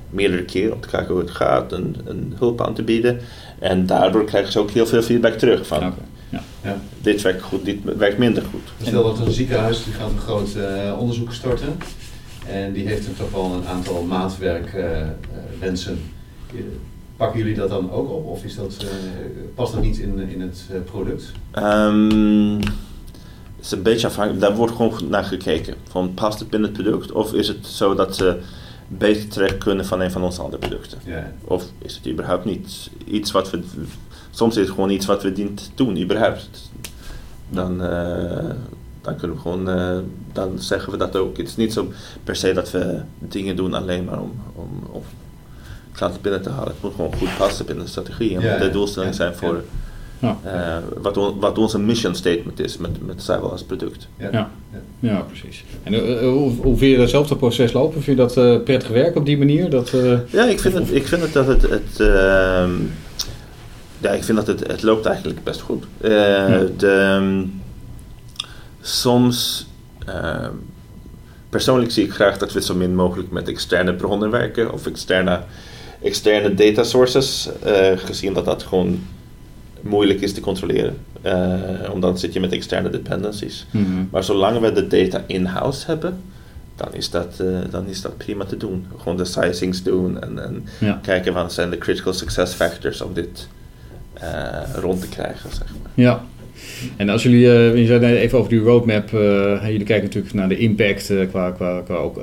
meerdere 0.10 0.44
keren 0.44 0.74
om 0.74 0.82
te 0.82 0.88
kijken 0.88 1.13
hoe 1.13 1.22
het 1.22 1.32
gaat 1.32 1.74
en, 1.74 1.96
en 2.08 2.34
hulp 2.38 2.62
aan 2.62 2.74
te 2.74 2.84
bieden. 2.84 3.20
En 3.60 3.86
daardoor 3.86 4.25
krijgen 4.25 4.51
ze 4.51 4.60
ook 4.60 4.72
heel 4.72 4.86
veel 4.86 5.01
feedback 5.01 5.34
terug 5.34 5.68
van 5.68 5.78
okay. 5.78 5.92
ja. 6.30 6.42
Ja. 6.63 6.78
dit 7.01 7.22
werkt 7.22 7.42
goed, 7.42 7.66
dit 7.66 7.78
werkt 7.98 8.18
minder 8.18 8.44
goed. 8.44 8.88
Stel 8.88 9.04
dat 9.04 9.20
een 9.20 9.32
ziekenhuis 9.32 9.84
die 9.84 9.94
gaat 9.94 10.10
een 10.10 10.20
groot 10.20 10.56
uh, 10.58 11.00
onderzoek 11.00 11.34
starten 11.34 11.78
en 12.48 12.74
die 12.74 12.88
heeft 12.88 13.18
toch 13.18 13.32
wel 13.32 13.54
een 13.54 13.66
aantal 13.68 14.04
maatwerkwensen. 14.04 16.00
Uh, 16.54 16.62
Pakken 17.18 17.39
jullie 17.39 17.56
dat 17.56 17.70
dan 17.70 17.92
ook 17.92 18.10
op 18.10 18.25
of 18.25 18.44
is 18.44 18.56
dat, 18.56 18.78
uh, 18.84 18.89
past 19.56 19.74
dat 19.74 19.82
niet 19.82 19.98
in, 19.98 20.30
in 20.30 20.42
het 20.42 20.66
product? 20.86 21.32
Um, 21.58 22.58
het 23.60 23.68
is 23.68 23.72
een 23.72 23.84
beetje 23.84 24.08
afhankelijk, 24.08 24.42
daar 24.42 24.56
wordt 24.56 24.75
gewoon 24.75 24.94
naar 25.10 25.24
gekeken. 25.24 25.75
Van 25.89 26.13
past 26.13 26.39
het 26.39 26.50
binnen 26.50 26.74
het 26.74 26.82
product 26.82 27.12
of 27.12 27.34
is 27.34 27.48
het 27.48 27.68
zo 27.68 27.96
dat 27.96 28.16
ze 28.16 28.39
beter 28.89 29.27
terecht 29.27 29.58
kunnen 29.58 29.86
van 29.86 30.01
een 30.01 30.12
van 30.12 30.24
onze 30.24 30.41
andere 30.41 30.67
producten. 30.67 31.00
Of 31.43 31.63
is 31.77 31.96
het 31.96 32.08
überhaupt 32.08 32.46
niet 32.46 32.89
iets 33.05 33.31
wat 33.31 33.50
we. 33.50 33.63
Soms 34.29 34.55
is 34.58 34.65
het 34.65 34.74
gewoon 34.74 34.89
iets 34.89 35.05
wat 35.05 35.24
we 35.24 35.31
dient 35.31 35.72
doen, 35.75 35.98
überhaupt. 35.98 36.72
Dan, 37.50 37.84
uh, 37.84 38.50
dan 39.01 39.15
kunnen 39.15 39.36
we 39.36 39.41
gewoon. 39.41 39.69
Uh, 39.69 39.98
dan 40.34 40.60
zeggen 40.60 40.91
we 40.91 40.98
dat 40.98 41.15
ook. 41.15 41.38
Het 41.38 41.48
is 41.48 41.55
niet 41.55 41.74
zo 41.74 41.91
per 42.24 42.36
se 42.36 42.53
dat 42.53 42.72
we 42.72 43.01
dingen 43.19 43.55
doen 43.55 43.74
alleen 43.74 44.03
maar 44.03 44.22
om, 44.22 44.41
om, 44.55 44.69
om 44.91 45.03
klanten 45.91 46.22
binnen 46.22 46.41
te 46.41 46.50
halen. 46.50 46.67
Het 46.67 46.81
moet 46.81 46.96
gewoon 46.96 47.15
goed 47.15 47.38
passen 47.38 47.65
binnen 47.65 47.84
de 47.84 47.89
strategie 47.91 48.38
en 48.38 48.60
de 48.60 48.69
doelstellingen 48.69 49.15
zijn 49.15 49.36
voor, 49.36 49.63
Ja. 50.20 50.38
Eh, 50.44 50.78
wat, 51.02 51.18
on- 51.18 51.40
wat 51.40 51.58
onze 51.58 51.80
mission 51.80 52.16
statement 52.16 52.60
is 52.60 52.78
met, 52.78 53.06
met 53.06 53.22
Cyber 53.24 53.50
als 53.52 53.64
product. 53.64 54.08
Ja. 54.18 54.30
Ja. 54.32 54.50
Ja, 55.00 55.20
precies. 55.20 55.64
En 55.84 55.94
eh, 55.94 56.20
hoe, 56.20 56.52
hoe 56.62 56.78
vind 56.78 56.92
je 56.92 56.98
datzelfde 56.98 57.36
proces 57.36 57.74
lopen? 57.74 58.04
Vind 58.04 58.18
je 58.18 58.24
dat 58.24 58.38
eh, 58.38 58.64
prettig 58.64 58.90
werk 58.90 59.16
op 59.16 59.26
die 59.26 59.38
manier? 59.38 59.70
Dat, 59.70 59.94
eh, 59.94 60.18
Ja, 60.32 60.46
ik 60.46 60.60
vind 60.60 60.74
het, 60.74 60.92
ik 60.96 61.08
vind 61.08 61.22
het 61.22 61.34
dat 61.34 61.48
het. 61.48 61.62
het 61.62 62.00
ehm, 62.00 62.72
ja, 64.02 64.10
ik 64.12 64.24
vind 64.24 64.38
dat 64.38 64.48
het, 64.48 64.68
het 64.68 64.82
loopt 64.84 65.06
eigenlijk 65.06 65.44
best 65.44 65.62
goed. 65.62 65.84
Eh, 66.02 66.10
de, 66.78 66.88
ehm, 66.88 67.44
soms. 68.82 69.68
ehm, 70.06 70.52
persoonlijk 71.50 71.92
zie 71.92 72.04
ik 72.06 72.12
graag 72.14 72.38
dat 72.38 72.54
we 72.54 72.62
zo 72.62 72.76
min 72.76 72.96
mogelijk 72.96 73.32
met 73.32 73.48
externe 73.48 73.94
bronnen 73.94 74.30
werken 74.32 74.74
of 74.74 74.86
externe, 74.86 75.40
externe 76.02 76.54
data 76.54 76.84
sources, 76.84 77.50
eh, 77.64 77.88
gezien 77.96 78.34
dat 78.34 78.46
dat 78.46 78.64
gewoon 78.64 79.00
moeilijk 79.82 80.22
is 80.22 80.34
te 80.34 80.42
controleren. 80.42 80.98
Eh, 81.22 81.34
omdat 81.94 82.02
dan 82.02 82.18
zit 82.20 82.34
je 82.34 82.40
met 82.40 82.52
externe 82.52 82.90
dependencies. 82.90 83.66
mhm. 83.72 83.86
Maar 84.12 84.24
zolang 84.24 84.60
we 84.60 84.72
de 84.72 84.88
data 84.88 85.24
in-house 85.28 85.86
hebben, 85.86 86.18
dan 86.76 86.88
is, 86.94 87.10
dat, 87.10 87.40
eh, 87.40 87.48
dan 87.72 87.88
is 87.88 88.02
dat 88.02 88.18
prima 88.18 88.46
te 88.46 88.58
doen. 88.58 88.86
Gewoon 88.98 89.18
de 89.18 89.26
sizings 89.26 89.84
doen 89.84 90.22
en, 90.22 90.44
en 90.44 90.66
Ja. 90.80 91.00
kijken 91.04 91.34
wat 91.34 91.54
zijn 91.54 91.70
de 91.70 91.78
critical 91.78 92.14
success 92.14 92.54
factors 92.54 93.02
om 93.02 93.14
dit 93.14 93.48
eh, 94.14 94.30
rond 94.76 95.02
te 95.02 95.08
krijgen. 95.08 95.50
Zeg 95.50 95.68
maar. 95.82 95.92
Ja. 95.94 96.24
En 96.98 97.10
als 97.10 97.24
jullie, 97.24 97.40
je 97.80 97.86
zei 97.86 98.06
even 98.06 98.38
over 98.38 98.50
die 98.50 98.60
roadmap, 98.60 99.10
jullie 99.10 99.84
kijken 99.84 100.04
natuurlijk 100.04 100.34
naar 100.34 100.50
de 100.50 100.58
impact 100.58 101.14
qua, 101.30 101.52
qua, 101.52 101.82
qua 101.82 101.96
ook 101.96 102.18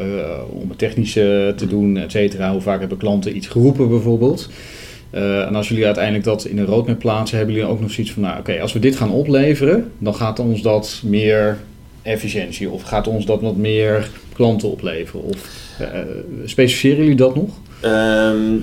om 0.49 0.69
het 0.69 0.79
technische 0.79 1.55
te 1.57 1.67
doen, 1.67 1.97
et 1.97 2.11
cetera. 2.11 2.53
Hoe 2.53 2.61
vaak 2.61 2.81
hebben 2.81 2.99
klanten 2.99 3.37
iets 3.37 3.47
geroepen 3.47 3.89
bijvoorbeeld? 3.89 4.49
Eh, 5.17 5.47
en 5.47 5.55
als 5.55 5.69
jullie 5.69 5.85
uiteindelijk 5.85 6.25
dat 6.25 6.45
in 6.45 6.59
een 6.59 6.67
roadmap 6.67 6.99
plaatsen, 6.99 7.37
hebben 7.37 7.55
jullie 7.55 7.71
ook 7.71 7.81
nog 7.81 7.91
zoiets 7.91 8.13
van, 8.13 8.23
nou 8.23 8.39
oké, 8.39 8.61
als 8.61 8.73
we 8.73 8.79
dit 8.79 8.97
gaan 8.97 9.11
opleveren, 9.11 9.93
dan 9.99 10.15
gaat 10.15 10.39
ons 10.39 10.63
dat 10.63 11.01
meer 11.05 11.59
efficiëntie 12.03 12.71
of 12.71 12.83
gaat 12.83 13.09
ons 13.09 13.27
dat 13.27 13.41
wat 13.41 13.57
meer 13.57 14.09
klanten 14.33 14.71
opleveren? 14.71 15.23
Of 15.23 15.75
eh, 15.79 16.01
specificeren 16.45 16.99
jullie 16.99 17.17
dat 17.17 17.35
nog? 17.35 17.51
Ehm, 17.81 18.55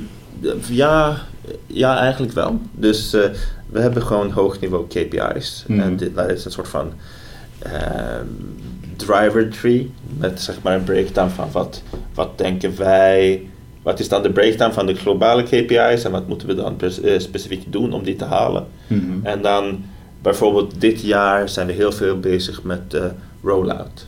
ja, 0.69 1.21
ja, 1.67 1.99
eigenlijk 1.99 2.33
wel. 2.33 2.59
Dus 2.71 3.13
eh, 3.13 3.21
we 3.69 3.79
hebben 3.79 4.03
gewoon 4.03 4.31
hoog 4.31 4.59
niveau 4.59 4.87
KPI's. 4.87 5.63
Mhm. 5.67 5.79
En 5.79 5.97
dit, 5.97 6.15
dat 6.15 6.29
is 6.29 6.45
een 6.45 6.51
soort 6.51 6.67
van 6.67 6.91
ehm, 7.59 8.25
driver 8.95 9.49
tree. 9.49 9.91
Met 10.17 10.41
zeg 10.41 10.61
maar 10.61 10.75
een 10.75 10.83
breakdown 10.83 11.29
van 11.29 11.51
wat, 11.51 11.83
wat 12.13 12.37
denken 12.37 12.77
wij. 12.77 13.41
Wat 13.83 13.99
is 13.99 14.09
dan 14.09 14.23
de 14.23 14.31
breakdown 14.31 14.73
van 14.73 14.85
de 14.85 14.95
globale 14.95 15.43
KPI's 15.43 16.03
en 16.03 16.11
wat 16.11 16.27
moeten 16.27 16.47
we 16.47 16.55
dan 16.55 16.79
eh, 16.79 17.19
specifiek 17.19 17.71
doen 17.71 17.93
om 17.93 18.03
die 18.03 18.15
te 18.15 18.25
halen? 18.25 18.67
Mhm. 18.87 19.25
En 19.25 19.41
dan 19.41 19.83
bijvoorbeeld 20.21 20.81
dit 20.81 21.01
jaar 21.01 21.49
zijn 21.49 21.67
we 21.67 21.73
heel 21.73 21.91
veel 21.91 22.19
bezig 22.19 22.63
met 22.63 22.91
de 22.91 23.11
rollout. 23.43 24.07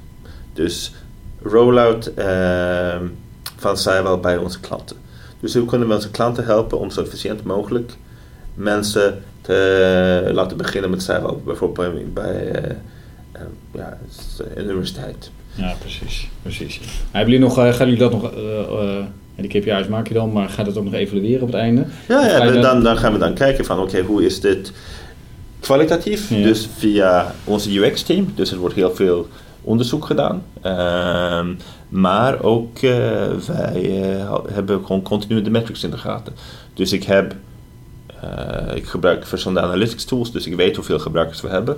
Dus 0.53 0.93
rollout 1.41 2.13
ehm, 2.13 3.03
van 3.55 3.77
Cywell 3.77 4.19
bij 4.19 4.37
onze 4.37 4.59
klanten. 4.59 4.97
Dus 5.39 5.53
hoe 5.53 5.65
kunnen 5.65 5.87
we 5.87 5.93
onze 5.93 6.11
klanten 6.11 6.45
helpen 6.45 6.79
om 6.79 6.89
zo 6.89 7.01
efficiënt 7.01 7.43
mogelijk 7.43 7.93
mensen 8.53 9.23
te 9.41 10.29
laten 10.33 10.57
beginnen 10.57 10.89
met 10.89 11.03
Cywell, 11.03 11.33
bijvoorbeeld 11.45 12.13
bij, 12.13 12.51
eh, 12.51 12.71
eh, 13.31 13.41
ja, 13.73 13.97
universiteit. 14.57 15.31
Ja, 15.53 15.75
precies. 15.79 16.29
precies. 16.41 16.79
Hebben 17.11 17.31
jullie 17.31 17.47
nog, 17.47 17.57
eh, 17.57 17.73
gaan 17.73 17.89
jullie 17.89 18.09
dat 18.09 18.11
nog, 18.11 18.31
ja, 19.35 19.43
die 19.47 19.61
KPI's 19.61 19.87
maak 19.87 20.07
je 20.07 20.13
dan, 20.13 20.31
maar 20.31 20.49
gaat 20.49 20.65
het 20.65 20.77
ook 20.77 20.83
nog 20.83 20.93
evalueren 20.93 21.41
op 21.41 21.47
het 21.47 21.55
einde? 21.57 21.85
Ja, 22.07 22.21
ga 22.21 22.43
ja 22.45 22.51
dan- 22.51 22.61
dan, 22.61 22.83
dan 22.83 22.97
gaan 22.97 23.13
we 23.13 23.19
dan 23.19 23.33
kijken 23.33 23.65
van 23.65 23.79
oké, 23.79 24.01
hoe 24.01 24.25
is 24.25 24.39
dit 24.41 24.71
kwalitatief? 25.59 26.29
Ja. 26.29 26.43
Dus 26.43 26.69
via 26.77 27.35
onze 27.43 27.79
UX-team. 27.79 28.31
Dus 28.35 28.51
er 28.51 28.57
wordt 28.57 28.75
heel 28.75 28.95
veel 28.95 29.27
onderzoek 29.61 30.05
gedaan. 30.05 30.43
Ehm, 30.61 31.47
maar 31.89 32.41
ook 32.43 32.77
eh, 32.77 32.91
wij 33.47 34.01
eh, 34.13 34.33
hebben 34.51 34.85
gewoon 34.85 35.01
continu 35.01 35.41
de 35.41 35.49
metrics 35.49 35.83
in 35.83 35.89
de 35.91 35.97
gaten. 35.97 36.33
Dus 36.73 36.93
ik 36.93 37.03
heb, 37.03 37.35
eh, 38.21 38.75
ik 38.75 38.85
gebruik 38.85 39.25
verschillende 39.27 39.61
analytics 39.67 40.05
tools, 40.05 40.31
dus 40.31 40.45
ik 40.47 40.55
weet 40.55 40.75
hoeveel 40.75 40.99
gebruikers 40.99 41.41
we 41.41 41.47
hebben. 41.47 41.77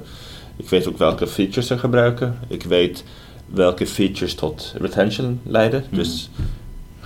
Ik 0.55 0.69
weet 0.69 0.87
ook 0.87 0.97
welke 0.97 1.27
features 1.27 1.67
ze 1.67 1.77
gebruiken. 1.77 2.37
Ik 2.47 2.63
weet 2.63 3.03
welke 3.45 3.87
features 3.87 4.33
tot 4.35 4.73
retention 4.77 5.39
leiden. 5.43 5.83
Mhm. 5.89 5.95
Dus 5.95 6.29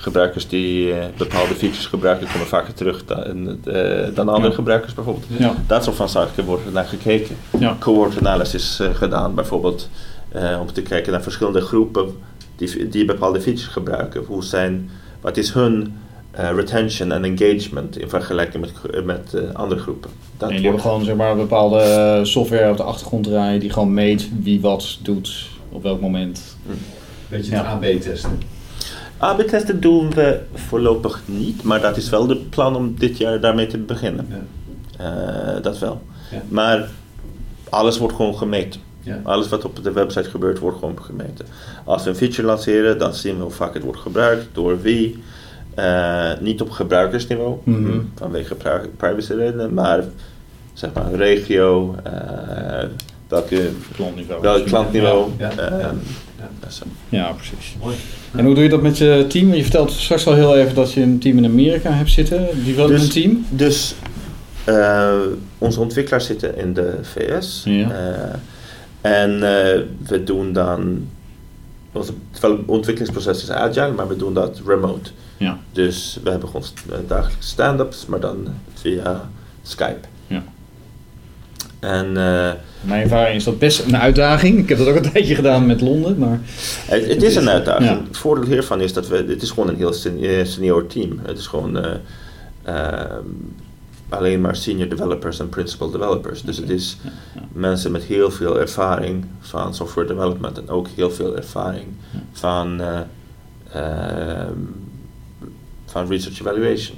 gebruikers 0.02 0.48
die 0.48 0.94
eh, 0.94 1.06
bepaalde 1.18 1.54
features 1.56 1.86
gebruiken 1.86 2.28
komen 2.32 2.48
vaker 2.48 2.74
terug 2.74 3.06
dan, 3.06 3.58
eh, 3.66 4.16
dan 4.16 4.30
andere 4.30 4.48
Ja. 4.50 4.54
gebruikers 4.56 4.94
bijvoorbeeld. 4.94 5.26
Ja. 5.38 5.56
Dat 5.68 5.84
soort 5.84 5.96
van 5.96 6.10
zaken 6.10 6.46
wordt 6.46 6.74
naar 6.74 6.86
gekeken. 6.86 7.36
Ja. 7.60 7.76
Cohort 7.80 8.18
analysis 8.20 8.80
eh, 8.80 8.88
gedaan 8.94 9.36
bijvoorbeeld 9.36 9.90
eh, 10.32 10.58
om 10.62 10.72
te 10.74 10.82
kijken 10.82 11.12
naar 11.12 11.22
verschillende 11.22 11.62
groepen 11.62 12.06
die, 12.56 12.88
die 12.90 13.06
bepaalde 13.06 13.42
features 13.42 13.68
gebruiken. 13.68 14.24
Hoe 14.28 14.44
zijn, 14.44 14.90
wat 15.22 15.38
is 15.38 15.54
hun 15.54 15.94
eh, 16.32 16.50
retention 16.56 17.12
en 17.12 17.24
engagement 17.26 17.98
in 17.98 18.10
vergelijking 18.10 18.64
met, 18.66 19.06
met 19.06 19.36
andere 19.54 19.82
groepen. 19.82 20.10
Dat 20.38 20.50
en 20.50 20.56
jullie 20.56 20.70
hebben 20.70 20.82
gewoon 20.90 21.06
zeg 21.06 21.16
maar, 21.16 21.36
bepaalde 21.36 22.20
software 22.24 22.70
op 22.72 22.78
de 22.78 22.84
achtergrond 22.84 23.24
draaien 23.24 23.60
die 23.60 23.70
gewoon 23.70 23.94
meet 23.94 24.30
wie 24.42 24.62
wat 24.62 24.98
doet 25.02 25.48
op 25.70 25.84
welk 25.84 26.02
moment. 26.02 26.58
Beetje 27.28 27.52
Ja. 27.52 27.58
het 27.58 27.68
AB 27.96 28.02
testen. 28.02 28.40
AB-testen 29.22 29.80
doen 29.80 30.14
we 30.14 30.40
voorlopig 30.54 31.22
niet, 31.26 31.64
maar 31.64 31.82
dat 31.82 31.98
is 31.98 32.10
wel 32.10 32.28
de 32.28 32.36
plan 32.36 32.76
om 32.76 32.96
dit 32.98 33.18
jaar 33.18 33.40
daarmee 33.40 33.68
te 33.68 33.78
beginnen. 33.78 34.28
Ja. 34.30 34.40
Eh, 35.56 35.64
dat 35.64 35.80
wel. 35.80 36.02
Ja. 36.32 36.42
Maar 36.48 36.90
alles 37.70 37.98
wordt 37.98 38.16
gewoon 38.16 38.36
gemeten. 38.38 38.82
Ja. 39.04 39.20
Alles 39.24 39.50
wat 39.50 39.66
op 39.66 39.84
de 39.84 39.92
website 39.92 40.30
gebeurt, 40.30 40.60
wordt 40.60 40.78
gewoon 40.80 40.98
gemeten. 41.02 41.46
Als 41.84 42.04
we 42.04 42.10
een 42.10 42.16
feature 42.16 42.48
lanceren, 42.48 42.98
dan 42.98 43.14
zien 43.14 43.36
we 43.38 43.42
hoe 43.42 43.52
vaak 43.52 43.74
het 43.74 43.84
wordt 43.84 44.00
gebruikt, 44.00 44.46
door 44.52 44.82
wie. 44.82 45.24
Eh, 45.76 46.32
niet 46.40 46.62
op 46.62 46.70
gebruikersniveau, 46.70 47.58
Mhm. 47.64 48.00
vanwege 48.16 48.56
pri- 48.56 48.90
privacyredenen, 48.98 49.74
maar 49.74 50.04
zeg 50.74 50.94
maar 50.94 51.14
regio, 51.14 51.96
eh, 52.04 52.12
welke, 53.28 53.70
Klantniveau. 53.96 54.42
welk 54.42 54.66
klantniveau. 54.66 55.30
Ja, 55.38 55.52
ja, 56.64 56.70
zo. 57.28 57.34
Precies. 57.36 57.76
Mooi. 57.82 57.96
En 58.36 58.46
hoe 58.46 58.54
doe 58.54 58.64
je 58.64 58.70
dat 58.70 58.82
met 58.82 58.98
je 58.98 59.26
team? 59.30 59.54
Je 59.54 59.62
vertelt 59.62 59.92
straks 59.92 60.28
al 60.28 60.34
heel 60.34 60.58
even 60.58 60.76
dat 60.76 60.94
je 60.94 61.02
een 61.02 61.20
team 61.20 61.38
in 61.38 61.46
Amerika 61.46 61.92
hebt 61.92 62.10
zitten, 62.12 62.48
development 62.66 63.02
Dus- 63.02 63.14
team. 63.14 63.46
Dus 63.50 63.96
eh, 64.64 65.14
onze 65.58 65.80
ontwikkelaars 65.80 66.26
zitten 66.26 66.58
in 66.58 66.74
de 66.74 66.98
VS. 67.02 67.62
Ja. 67.66 67.90
Eh, 67.92 68.36
en 69.02 69.34
eh, 69.34 69.82
we 70.08 70.24
doen 70.24 70.54
dan. 70.54 71.08
Onze 71.92 72.14
develop- 72.32 72.70
ontwikkelingsproces 72.70 73.44
is 73.44 73.50
agile, 73.52 73.92
maar 73.92 74.08
we 74.08 74.16
doen 74.16 74.34
dat 74.34 74.62
remote. 74.66 75.10
Ja. 75.38 75.58
Dus 75.72 76.20
we 76.24 76.30
hebben 76.30 76.50
gewoon 76.50 76.66
dagelijkse 77.08 77.50
stand-ups, 77.50 78.06
maar 78.06 78.20
dan 78.20 78.48
via 78.74 79.30
Skype. 79.64 80.08
En 81.82 82.06
eh, 82.08 82.52
Mijn 82.82 83.02
ervaring 83.04 83.36
is 83.36 83.44
dat 83.44 83.60
best 83.60 83.80
een 83.86 83.98
uitdaging. 83.98 84.58
Ik 84.60 84.70
heb 84.70 84.78
dat 84.78 84.88
ook 84.88 84.96
een 84.96 85.12
tijdje 85.12 85.36
gedaan 85.36 85.66
met 85.66 85.82
Londen, 85.82 86.18
maar 86.18 86.40
het, 86.86 87.08
het 87.08 87.24
is 87.24 87.36
een 87.36 87.50
uitdaging. 87.50 87.90
Ja. 87.90 88.02
Het 88.08 88.18
voordeel 88.18 88.46
hiervan 88.46 88.82
is 88.82 88.94
dat 88.94 89.08
we. 89.08 89.16
Het 89.28 89.42
is 89.42 89.50
gewoon 89.50 89.70
een 89.70 89.76
heel 89.76 89.94
eh, 90.22 90.46
senior 90.46 90.88
team. 90.88 91.20
Het 91.24 91.38
is 91.38 91.48
gewoon. 91.48 91.78
eh, 92.64 93.04
alleen 94.10 94.42
maar 94.42 94.56
senior 94.56 94.90
developers 94.90 95.40
en 95.40 95.50
principal 95.50 95.92
developers. 95.92 96.42
Dus 96.42 96.58
het 96.58 96.70
is 96.70 96.98
Ja, 97.04 97.10
ja. 97.36 97.42
mensen 97.54 97.92
met 97.92 98.04
heel 98.04 98.32
veel 98.32 98.60
ervaring 98.60 99.26
van 99.40 99.76
software 99.76 100.08
development 100.08 100.58
en 100.58 100.70
ook 100.70 100.88
heel 100.96 101.12
veel 101.12 101.36
ervaring 101.36 101.86
van, 102.32 102.82
van 105.86 106.08
research 106.08 106.40
evaluation. 106.40 106.98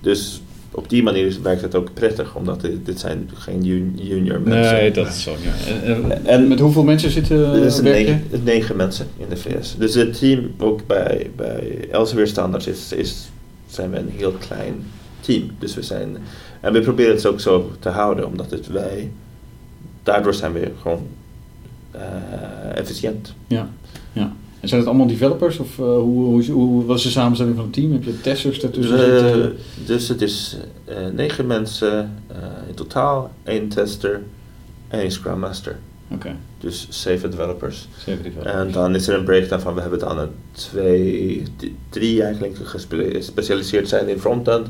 Dus 0.00 0.40
op 0.74 0.88
die 0.88 1.02
manier 1.02 1.36
werkt 1.42 1.62
het 1.62 1.74
ook 1.74 1.94
prettig, 1.94 2.34
omdat 2.36 2.60
dit, 2.60 2.86
dit 2.86 3.00
zijn 3.00 3.30
geen 3.34 3.62
jun- 3.64 3.98
junior 4.02 4.40
mensen. 4.40 4.74
nee, 4.74 4.90
dat 4.90 5.06
is 5.08 5.22
zo. 5.22 5.30
Ja. 5.42 5.72
En, 5.84 6.10
en 6.10 6.26
En- 6.26 6.48
met 6.48 6.58
hoeveel 6.60 6.84
mensen 6.84 7.10
zitten 7.10 7.36
Er 7.38 7.66
uh, 7.66 7.78
negen, 7.78 8.22
negen 8.44 8.76
mensen 8.76 9.06
in 9.16 9.26
de 9.28 9.36
VS. 9.36 9.74
Dus 9.78 9.94
het 9.94 10.18
team 10.18 10.50
ook 10.58 10.86
bij, 10.86 11.30
bij 11.36 11.88
Elsevier 11.90 12.26
Standards 12.26 12.66
is, 12.66 12.92
is, 12.92 13.28
zijn 13.66 13.90
we 13.90 13.96
een 13.98 14.12
heel 14.16 14.32
klein 14.32 14.74
team. 15.20 15.50
Dus 15.58 15.74
we 15.74 15.82
zijn, 15.82 16.16
en 16.60 16.72
we 16.72 16.80
proberen 16.80 17.14
het 17.14 17.26
ook 17.26 17.40
zo 17.40 17.70
te 17.78 17.88
houden, 17.88 18.26
omdat 18.26 18.50
het 18.50 18.66
wij, 18.66 19.10
daardoor 20.02 20.34
zijn 20.34 20.52
we 20.52 20.70
gewoon 20.82 21.06
eh, 21.90 22.00
efficiënt. 22.74 23.34
Ja, 23.46 23.68
ja. 24.12 24.32
En 24.64 24.70
zijn 24.70 24.80
het 24.80 24.90
allemaal 24.90 25.06
developers? 25.08 25.58
Of 25.58 25.78
uh, 25.78 25.84
hoe, 25.84 26.24
hoe, 26.24 26.42
hoe 26.52 26.84
was 26.84 27.02
de 27.02 27.08
samenstelling 27.08 27.54
van 27.56 27.64
het 27.64 27.72
team? 27.74 27.92
Heb 27.92 28.04
je 28.04 28.20
testers 28.20 28.62
ertussen 28.62 28.96
We- 28.96 29.18
zitten? 29.18 29.56
dus 29.86 30.08
het 30.08 30.22
is 30.22 30.56
eh, 30.84 30.96
negen 31.12 31.46
mensen 31.46 32.14
eh, 32.26 32.36
in 32.68 32.74
totaal, 32.74 33.30
één 33.42 33.68
tester 33.68 34.22
en 34.88 35.00
één 35.00 35.10
Scrum 35.10 35.38
Master. 35.38 35.78
Oké, 36.10 36.36
Dus 36.60 36.86
zeven 36.90 37.30
developers. 37.30 37.88
zeven 38.04 38.22
developers. 38.22 38.54
En 38.54 38.70
dan 38.72 38.94
is 38.94 39.08
er 39.08 39.18
een 39.18 39.24
breakdown 39.24 39.62
van, 39.62 39.74
we 39.74 39.80
hebben 39.80 39.98
dan 39.98 40.18
een 40.18 40.30
twee, 40.52 41.42
drie 41.88 42.22
eigenlijk 42.22 42.56
gespe- 42.62 43.10
gespecialiseerd 43.12 43.88
zijn 43.88 44.08
in 44.08 44.18
frontend. 44.20 44.68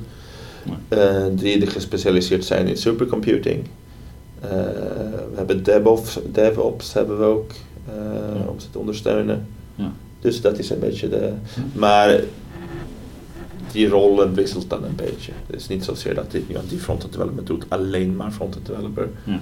Eh, 0.89 1.25
drie 1.37 1.59
die 1.59 1.67
gespecialiseerd 1.69 2.45
zijn 2.45 2.67
in 2.69 2.77
supercomputing. 2.77 3.65
Eh, 4.41 4.51
we 5.31 5.35
hebben 5.37 5.63
DevOps, 5.63 6.19
DevOps 6.33 6.93
hebben 6.93 7.19
we 7.19 7.25
ook 7.25 7.51
eh, 7.87 8.49
om 8.49 8.61
ze 8.61 8.71
te 8.71 8.79
ondersteunen. 8.79 9.47
Ja. 9.75 9.93
Dus 10.21 10.41
dat 10.41 10.59
is 10.59 10.71
een 10.71 10.79
beetje 10.79 11.09
de. 11.09 11.31
Maar 11.73 12.21
die 13.73 13.89
rol 13.89 14.33
wisselt 14.33 14.71
dan 14.71 14.85
een 14.85 14.95
beetje. 14.97 15.33
Het 15.47 15.57
is 15.61 15.69
niet 15.69 15.85
zozeer 15.85 16.15
dat 16.15 16.31
die, 16.31 16.45
iemand 16.49 16.69
die 16.69 16.79
front-end 16.79 17.13
development 17.13 17.47
doet, 17.47 17.65
alleen 17.69 18.17
maar 18.17 18.31
front-end 18.31 18.67
developer 18.67 19.09
Ja. 19.25 19.41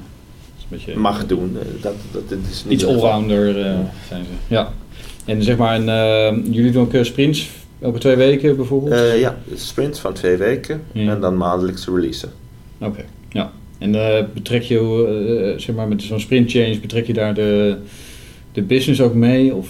Beetje 0.68 0.96
mag 0.96 1.26
doen. 1.26 1.56
Eh, 1.60 1.82
Dat, 1.82 1.94
dat, 2.12 2.28
dat 2.28 2.38
is 2.50 2.64
niet 2.64 2.72
iets 2.72 2.86
allrounder 2.86 3.66
eh, 3.66 3.78
zijn 4.08 4.24
ze. 4.24 4.54
Ja. 4.54 4.72
En 5.24 5.42
zeg 5.42 5.56
maar, 5.56 5.80
een, 5.80 5.88
eh, 5.88 6.52
jullie 6.54 6.70
doen 6.72 6.82
ook 6.82 6.94
eh, 6.94 7.02
sprints 7.02 7.50
elke 7.80 7.98
twee 7.98 8.16
weken 8.16 8.56
bijvoorbeeld? 8.56 8.92
Eh, 8.94 9.20
ja, 9.20 9.38
sprints 9.54 9.98
van 10.00 10.12
twee 10.12 10.36
weken 10.36 10.82
Ja. 10.92 11.12
en 11.12 11.20
dan 11.20 11.36
maandelijks 11.36 11.86
releasen. 11.86 12.32
Oké, 12.78 13.04
ja. 13.28 13.52
En 13.78 13.94
eh, 13.94 14.24
betrek 14.34 14.62
je, 14.62 14.78
eh, 15.54 15.60
zeg 15.60 15.74
maar, 15.76 15.88
met 15.88 16.02
zo'n 16.02 16.20
sprint 16.20 16.50
change, 16.50 16.78
betrek 16.80 17.06
je 17.06 17.12
daar 17.12 17.34
de, 17.34 17.76
de 18.52 18.62
business 18.62 19.00
ook 19.00 19.14
mee? 19.14 19.54
Of 19.54 19.68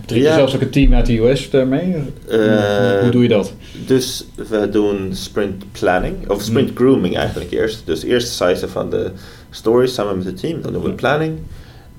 betrek 0.00 0.18
je 0.18 0.24
Ja. 0.24 0.34
zelfs 0.34 0.54
ook 0.54 0.60
een 0.60 0.70
team 0.70 0.94
uit 0.94 1.06
de 1.06 1.18
US 1.18 1.50
daarmee? 1.50 1.94
Eh, 2.28 3.00
Hoe 3.00 3.10
doe 3.10 3.22
je 3.22 3.28
dat? 3.28 3.54
Dus 3.86 4.26
we 4.48 4.68
doen 4.70 5.14
sprint 5.14 5.64
planning, 5.72 6.28
of 6.28 6.42
sprint 6.42 6.68
Hmm. 6.68 6.76
grooming 6.76 7.16
eigenlijk 7.16 7.50
eerst. 7.50 7.82
Dus 7.86 8.02
eerst 8.04 8.28
sizen 8.28 8.70
van 8.70 8.90
de 8.90 9.10
stories 9.50 9.94
samen 9.94 10.16
met 10.16 10.26
het 10.26 10.36
team, 10.40 10.62
dan 10.62 10.72
doen 10.72 10.82
we 10.82 10.92
planning. 10.92 11.38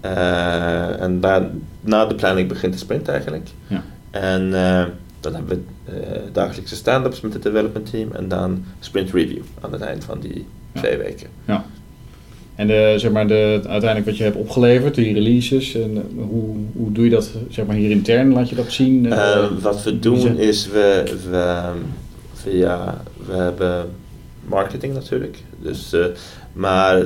Eh, 0.01 1.01
en 1.01 1.19
da- 1.19 1.49
na 1.81 2.05
de 2.05 2.15
planning 2.15 2.47
begint 2.47 2.73
de 2.73 2.79
sprint 2.79 3.07
eigenlijk. 3.07 3.47
Ja. 3.67 3.83
En 4.11 4.53
eh, 4.53 4.85
dan 5.19 5.33
hebben 5.35 5.65
we 5.85 6.01
dagelijkse 6.31 6.75
stand-ups 6.75 7.21
met 7.21 7.33
het 7.33 7.43
development 7.43 7.89
team 7.91 8.11
en 8.11 8.27
dan 8.27 8.63
sprint 8.79 9.11
review 9.11 9.41
aan 9.61 9.71
het 9.71 9.81
eind 9.81 10.03
van 10.03 10.19
die 10.19 10.45
Ja. 10.71 10.81
twee 10.81 10.97
weken. 10.97 11.27
Ja. 11.45 11.65
En 12.57 12.67
de, 12.67 12.93
zeg 12.97 13.11
maar 13.11 13.27
de, 13.27 13.59
uiteindelijk 13.67 14.05
wat 14.05 14.17
je 14.17 14.23
hebt 14.23 14.35
opgeleverd, 14.35 14.95
die 14.95 15.13
releases, 15.13 15.75
en 15.75 15.97
eh, 15.97 16.23
hoe, 16.23 16.55
hoe 16.73 16.91
doe 16.91 17.03
je 17.03 17.09
dat 17.09 17.31
zeg 17.49 17.65
maar, 17.65 17.75
hier 17.75 17.91
intern? 17.91 18.33
Laat 18.33 18.49
je 18.49 18.55
dat 18.55 18.71
zien? 18.71 19.11
Eh, 19.11 19.31
Eh, 19.33 19.45
wat 19.61 19.83
we 19.83 19.99
doen 19.99 20.37
is, 20.37 20.67
we, 20.67 21.03
we, 21.29 21.61
via, 22.33 23.01
we 23.27 23.33
hebben 23.33 23.89
marketing 24.45 24.93
natuurlijk, 24.93 25.43
dus, 25.61 25.95
maar 26.53 27.05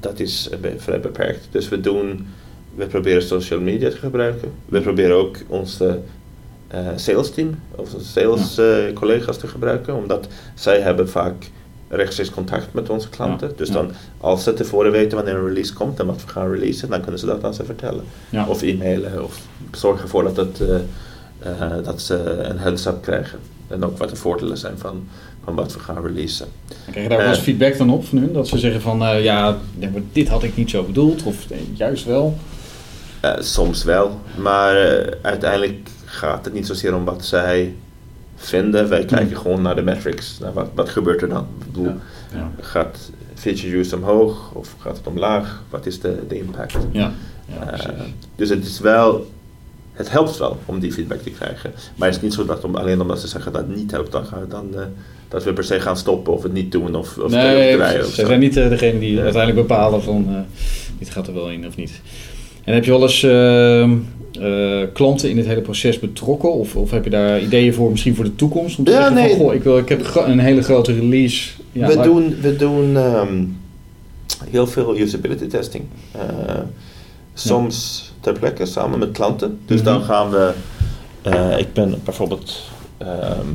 dat 0.00 0.20
is 0.20 0.50
vrij 0.76 1.00
beperkt. 1.00 1.48
Dus 1.50 1.68
we 1.68 1.80
doen, 1.80 2.26
we 2.74 2.86
proberen 2.86 3.22
social 3.22 3.60
media 3.60 3.90
te 3.90 3.96
gebruiken. 3.96 4.52
We 4.68 4.80
proberen 4.80 5.16
ook 5.16 5.36
onze 5.46 5.98
sales 6.96 7.30
team, 7.30 7.54
of 7.70 7.94
onze 7.94 8.06
sales 8.06 8.60
collega's 8.94 9.38
te 9.38 9.46
gebruiken, 9.46 9.94
omdat 9.94 10.28
zij 10.54 10.80
hebben 10.80 11.08
vaak 11.08 11.34
rechtstreeks 11.96 12.30
contact 12.30 12.72
met 12.72 12.90
onze 12.90 13.08
klanten. 13.08 13.48
Ja, 13.48 13.54
Dus 13.56 13.70
dan, 13.70 13.90
als 14.20 14.42
ze 14.42 14.54
tevoren 14.54 14.92
weten 14.92 15.16
wanneer 15.16 15.34
een 15.34 15.46
release 15.46 15.72
komt 15.72 16.00
en 16.00 16.06
wat 16.06 16.22
we 16.24 16.28
gaan 16.28 16.50
releasen, 16.50 16.88
dan 16.88 17.00
kunnen 17.00 17.20
ze 17.20 17.26
dat 17.26 17.44
aan 17.44 17.54
ze 17.54 17.64
vertellen. 17.64 18.04
ja. 18.28 18.46
Of 18.46 18.62
e-mailen, 18.62 19.24
of 19.24 19.40
zorgen 19.72 20.02
ervoor 20.02 20.22
dat, 20.22 20.36
het, 20.36 20.60
eh, 20.60 20.76
eh, 21.60 21.84
dat 21.84 22.00
ze 22.00 22.14
een 22.24 22.58
heads-up 22.58 23.02
krijgen. 23.02 23.38
En 23.68 23.84
ook 23.84 23.98
wat 23.98 24.08
de 24.08 24.16
voordelen 24.16 24.56
zijn 24.58 24.78
van, 24.78 25.06
van 25.44 25.54
wat 25.54 25.72
we 25.72 25.78
gaan 25.78 26.06
releasen. 26.06 26.46
Krijg 26.90 27.02
je 27.02 27.08
daar 27.08 27.18
wel 27.18 27.28
eens 27.28 27.38
eh, 27.38 27.44
feedback 27.44 27.78
dan 27.78 27.90
op 27.90 28.04
van 28.06 28.18
hun? 28.18 28.32
Dat 28.32 28.48
ze 28.48 28.58
zeggen 28.58 28.80
van, 28.80 29.22
ja, 29.22 29.58
dit 30.12 30.28
had 30.28 30.42
ik 30.42 30.56
niet 30.56 30.70
zo 30.70 30.82
bedoeld, 30.82 31.22
of 31.22 31.46
juist 31.74 32.04
wel? 32.04 32.36
Soms 33.38 33.84
wel, 33.84 34.20
maar 34.36 34.76
uiteindelijk 35.22 35.88
gaat 36.04 36.44
het 36.44 36.54
niet 36.54 36.66
zozeer 36.66 36.94
om 36.94 37.04
wat 37.04 37.24
zij 37.24 37.74
vinden. 38.46 38.88
Wij 38.88 39.04
kijken 39.04 39.36
gewoon 39.36 39.62
naar 39.62 39.74
de 39.74 39.82
metrics. 39.82 40.38
Naar 40.38 40.52
wat, 40.52 40.68
wat 40.74 40.88
gebeurt 40.88 41.22
er 41.22 41.28
dan? 41.28 41.46
Ik 41.60 41.66
bedoel, 41.66 41.92
Ja. 42.34 42.50
Gaat 42.60 43.10
feature 43.34 43.76
use 43.78 43.96
omhoog 43.96 44.52
of 44.52 44.74
gaat 44.78 44.96
het 44.96 45.06
omlaag? 45.06 45.62
Wat 45.70 45.86
is 45.86 46.00
de, 46.00 46.18
de 46.28 46.38
impact? 46.38 46.76
Ja, 46.92 47.12
ja 47.46 47.72
Eh, 47.72 48.00
dus 48.36 48.48
het 48.48 48.64
is 48.64 48.80
wel, 48.80 49.26
het 49.92 50.10
helpt 50.10 50.38
wel 50.38 50.58
om 50.66 50.80
die 50.80 50.92
feedback 50.92 51.20
te 51.20 51.30
krijgen. 51.30 51.72
Maar 51.96 52.08
het 52.08 52.16
is 52.16 52.22
niet 52.22 52.34
zo 52.34 52.44
dat 52.44 52.64
om, 52.64 52.74
alleen 52.74 53.00
omdat 53.00 53.20
ze 53.20 53.28
zeggen 53.28 53.52
dat 53.52 53.66
het 53.66 53.76
niet 53.76 53.90
helpt, 53.90 54.12
dan, 54.12 54.26
gaan, 54.26 54.46
dan 54.48 54.68
eh, 54.74 54.82
dat 55.28 55.44
we 55.44 55.52
per 55.52 55.64
se 55.64 55.80
gaan 55.80 55.96
stoppen 55.96 56.32
of 56.32 56.42
het 56.42 56.52
niet 56.52 56.72
doen 56.72 56.94
of, 56.94 57.18
of 57.18 57.30
nee, 57.30 57.78
zo. 58.02 58.26
zijn 58.26 58.40
niet 58.40 58.56
eh, 58.56 58.68
degene 58.68 58.98
die 58.98 59.20
uiteindelijk 59.20 59.68
bepalen 59.68 60.02
van, 60.02 60.26
eh, 60.28 60.40
dit 60.98 61.10
gaat 61.10 61.26
er 61.26 61.34
wel 61.34 61.50
in 61.50 61.66
of 61.66 61.76
niet. 61.76 62.00
En 62.64 62.74
heb 62.74 62.84
je 62.84 62.90
wel 62.90 63.02
eens 63.02 63.20
eh, 64.40 64.78
klanten 64.92 65.30
in 65.30 65.36
het 65.36 65.46
hele 65.46 65.60
proces 65.60 65.98
betrokken? 65.98 66.52
Of, 66.52 66.76
of 66.76 66.90
heb 66.90 67.04
je 67.04 67.10
daar 67.10 67.40
ideeën 67.40 67.74
voor, 67.74 67.90
misschien 67.90 68.14
voor 68.14 68.24
de 68.24 68.34
toekomst? 68.36 68.78
Om 68.78 68.84
te 68.84 68.90
Ja, 68.90 68.96
zeggen 68.96 69.14
nee. 69.14 69.28
van, 69.30 69.38
goh, 69.38 69.54
ik, 69.54 69.62
wil, 69.62 69.78
ik 69.78 69.88
heb 69.88 70.14
een 70.14 70.38
hele 70.38 70.62
grote 70.62 70.92
release. 70.94 71.50
Ja, 71.72 71.86
we, 71.86 72.00
doen, 72.00 72.36
we 72.40 72.56
doen 72.56 72.96
ehm, 72.96 73.44
heel 74.50 74.66
veel 74.66 74.96
usability 74.98 75.46
testing. 75.46 75.84
Eh, 76.12 76.20
soms 77.34 78.10
ter 78.20 78.32
plekke 78.38 78.66
samen 78.66 78.98
met 78.98 79.10
klanten. 79.10 79.58
Dus 79.66 79.76
Mhm. 79.82 79.84
dan 79.84 80.02
gaan 80.02 80.30
we. 80.30 80.52
eh, 81.22 81.58
ik 81.58 81.72
ben 81.72 82.00
bijvoorbeeld 82.04 82.60
ehm, 82.98 83.46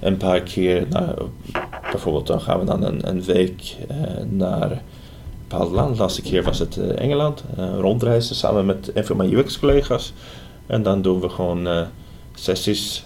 een 0.00 0.16
paar 0.16 0.40
keer. 0.40 0.86
naar 0.90 1.14
bijvoorbeeld 1.90 2.26
dan 2.26 2.40
gaan 2.40 2.58
we 2.58 2.64
dan 2.64 2.82
een, 2.84 3.08
een 3.08 3.22
week 3.22 3.76
naar 4.30 4.82
bepaald 5.58 5.76
land. 5.76 5.94
De 5.96 6.00
laatste 6.00 6.22
keer 6.22 6.42
was 6.42 6.58
het 6.58 6.76
eh, 6.76 7.00
Engeland. 7.00 7.44
eh, 7.56 7.78
rondreizen 7.78 8.36
samen 8.36 8.66
met 8.66 8.90
een 8.94 9.06
van 9.06 9.16
mijn 9.16 9.32
UX-collega's. 9.32 10.12
En 10.66 10.82
dan 10.82 11.02
doen 11.02 11.20
we 11.20 11.28
gewoon 11.28 11.66
eh, 11.66 11.86
sessies 12.34 13.04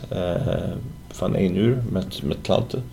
van 1.09 1.35
één 1.35 1.57
uur 1.57 1.83
met, 1.89 2.21
met 2.23 2.37
klanten. 2.41 2.85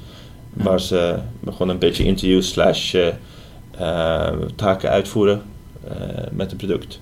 Ja. 0.53 0.63
Waar 0.63 0.79
ze 0.79 1.19
gewoon 1.45 1.69
een 1.69 1.79
beetje 1.79 2.03
interview 2.03 2.41
slash 2.41 2.95
taken 4.55 4.89
uitvoeren 4.89 5.41
met 6.31 6.51
het 6.51 6.57
product. 6.57 6.99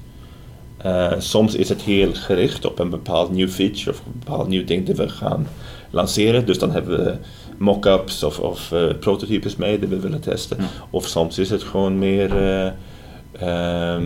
Soms 1.17 1.55
is 1.55 1.69
het 1.69 1.81
heel 1.81 2.13
gericht 2.13 2.65
op 2.65 2.79
een 2.79 2.89
bepaald 2.89 3.31
nieuw 3.31 3.47
feature 3.47 3.89
of 3.91 3.97
een 4.05 4.19
bepaald 4.19 4.47
nieuw 4.47 4.65
ding 4.65 4.85
dat 4.85 4.97
we 4.97 5.09
gaan 5.09 5.47
lanceren. 5.89 6.45
Dus 6.45 6.59
dan 6.59 6.71
hebben 6.71 7.03
we 7.03 7.15
mock-ups 7.63 8.23
of, 8.23 8.39
of 8.39 8.71
eh, 8.71 8.83
prototypes 8.99 9.55
mee 9.55 9.79
die 9.79 9.87
we 9.89 9.99
willen 9.99 10.19
testen. 10.21 10.57
Ja. 10.59 10.67
Of 10.89 11.07
soms 11.07 11.37
is 11.37 11.49
het 11.49 11.63
gewoon 11.63 11.97
meer 11.99 12.37
eh, 12.37 12.65
ehm, 13.31 14.03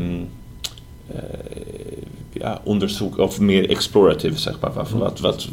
eh, 1.07 1.21
ja, 2.31 2.61
onderzoek 2.63 3.17
of 3.17 3.39
meer 3.39 3.69
explorative, 3.69 4.37
zeg 4.39 4.59
maar. 4.59 4.73
Wat, 4.73 4.89
wat, 4.89 5.19
wat, 5.19 5.47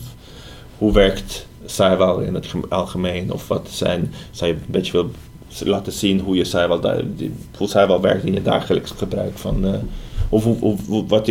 hoe 0.79 0.93
werkt 0.93 1.47
Cywal 1.67 2.21
in 2.21 2.35
het 2.35 2.47
gem- 2.47 2.65
algemeen? 2.69 3.33
Of 3.33 3.49
wat 3.49 3.69
zijn, 3.71 4.13
zou 4.31 4.51
je 4.51 4.57
een 4.57 4.63
beetje 4.67 4.93
wil 4.93 5.11
laten 5.65 5.93
zien 5.93 6.21
hoe 6.21 6.37
je 6.37 6.45
Cywal, 6.45 6.81
die- 7.17 7.35
hoe 7.57 7.69
Cywal 7.69 8.01
werkt 8.01 8.25
in 8.25 8.33
je 8.33 8.43
dagelijks 8.43 8.91
gebruik 8.91 9.39
van... 9.39 9.65
of 10.29 10.45
hoe, 10.45 10.75
wat, 11.09 11.31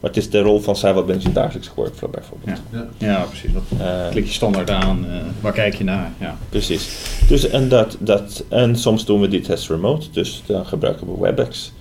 i- 0.00 0.06
wat 0.06 0.16
is 0.16 0.30
de 0.30 0.40
rol 0.40 0.60
van 0.60 0.76
Cywal 0.76 1.04
binnen 1.04 1.24
je 1.26 1.32
dagelijkse 1.32 1.70
workflow 1.74 2.10
bijvoorbeeld? 2.10 2.60
Ja. 2.72 2.78
Ja. 2.98 3.06
Ja, 3.06 3.22
precies. 3.24 3.52
Dat 3.52 3.62
Eh, 3.80 4.08
klik 4.10 4.26
je 4.26 4.32
standaard 4.32 4.70
aan. 4.70 5.06
eh, 5.10 5.16
waar 5.40 5.52
kijk 5.52 5.74
je 5.74 5.84
naar? 5.84 6.12
Ja. 6.18 6.36
Precies. 6.48 6.88
Dus, 7.28 7.48
en, 7.48 7.68
dat, 7.68 7.96
dat, 8.00 8.44
en 8.48 8.76
soms 8.76 9.04
doen 9.04 9.20
we 9.20 9.28
die 9.28 9.40
test 9.40 9.68
remote, 9.68 10.06
dus 10.12 10.42
dan 10.46 10.66
gebruiken 10.66 11.06
we 11.06 11.20
WebEx. 11.20 11.72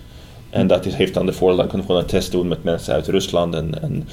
En 0.50 0.68
dat 0.68 0.86
is, 0.86 0.94
heeft 0.96 1.14
dan 1.14 1.26
de 1.26 1.34
voordeel 1.34 1.58
dat 1.58 1.72
we 1.72 1.82
gewoon 1.82 1.98
een 2.02 2.06
test 2.08 2.32
doen 2.32 2.48
met 2.48 2.64
mensen 2.64 2.94
uit 2.94 3.08
Rusland 3.08 3.56
en, 3.56 3.82
en 3.82 4.08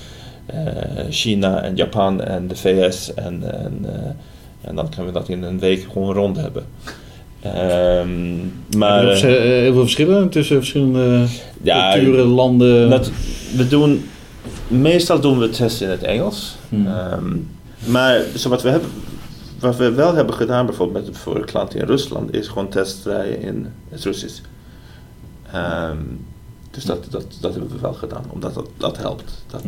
eh, 0.46 1.04
China 1.10 1.62
en 1.62 1.76
Japan 1.76 2.22
en 2.22 2.48
de 2.48 2.56
VS. 2.56 3.14
En, 3.14 3.52
en, 3.64 3.78
eh, 3.82 4.68
en 4.68 4.74
dan 4.76 4.88
kunnen 4.88 5.12
we 5.12 5.18
dat 5.18 5.28
in 5.28 5.42
een 5.42 5.58
week 5.58 5.86
gewoon 5.92 6.14
rond 6.14 6.36
hebben. 6.36 6.64
Ehm, 7.54 8.78
maar 8.78 9.00
je 9.04 9.06
nog, 9.06 9.16
eh, 9.22 9.30
heel 9.40 9.72
veel 9.72 9.80
verschillen 9.82 10.28
tussen 10.28 10.56
verschillende 10.56 11.24
ja, 11.62 11.92
culturen, 11.92 12.26
landen? 12.26 12.90
dat, 12.90 13.10
we 13.56 13.68
doen, 13.68 14.04
meestal 14.68 15.20
doen 15.20 15.38
we 15.38 15.48
tests 15.50 15.80
in 15.80 15.88
het 15.88 16.02
Engels. 16.02 16.56
Hmm. 16.68 16.86
Ehm, 16.86 17.36
maar 17.92 18.20
zo 18.36 18.48
wat, 18.48 18.62
we 18.62 18.68
hebben, 18.68 18.90
wat 19.60 19.76
we 19.76 19.90
wel 19.92 20.14
hebben 20.14 20.34
gedaan, 20.34 20.66
bijvoorbeeld 20.66 21.06
met, 21.06 21.16
voor 21.18 21.36
een 21.36 21.44
klant 21.44 21.74
in 21.74 21.86
Rusland, 21.86 22.34
is 22.34 22.48
gewoon 22.48 22.68
testrijden 22.68 23.40
in 23.42 23.66
het 23.88 24.04
Russisch. 24.04 24.40
Ehm, 25.52 25.96
dus 26.70 26.84
dat, 26.84 27.06
dat, 27.10 27.24
dat 27.40 27.52
hebben 27.54 27.70
we 27.70 27.80
wel 27.80 27.92
gedaan, 27.94 28.24
omdat 28.32 28.54
dat, 28.54 28.68
dat 28.76 28.96
helpt. 28.96 29.44
Dat, 29.46 29.62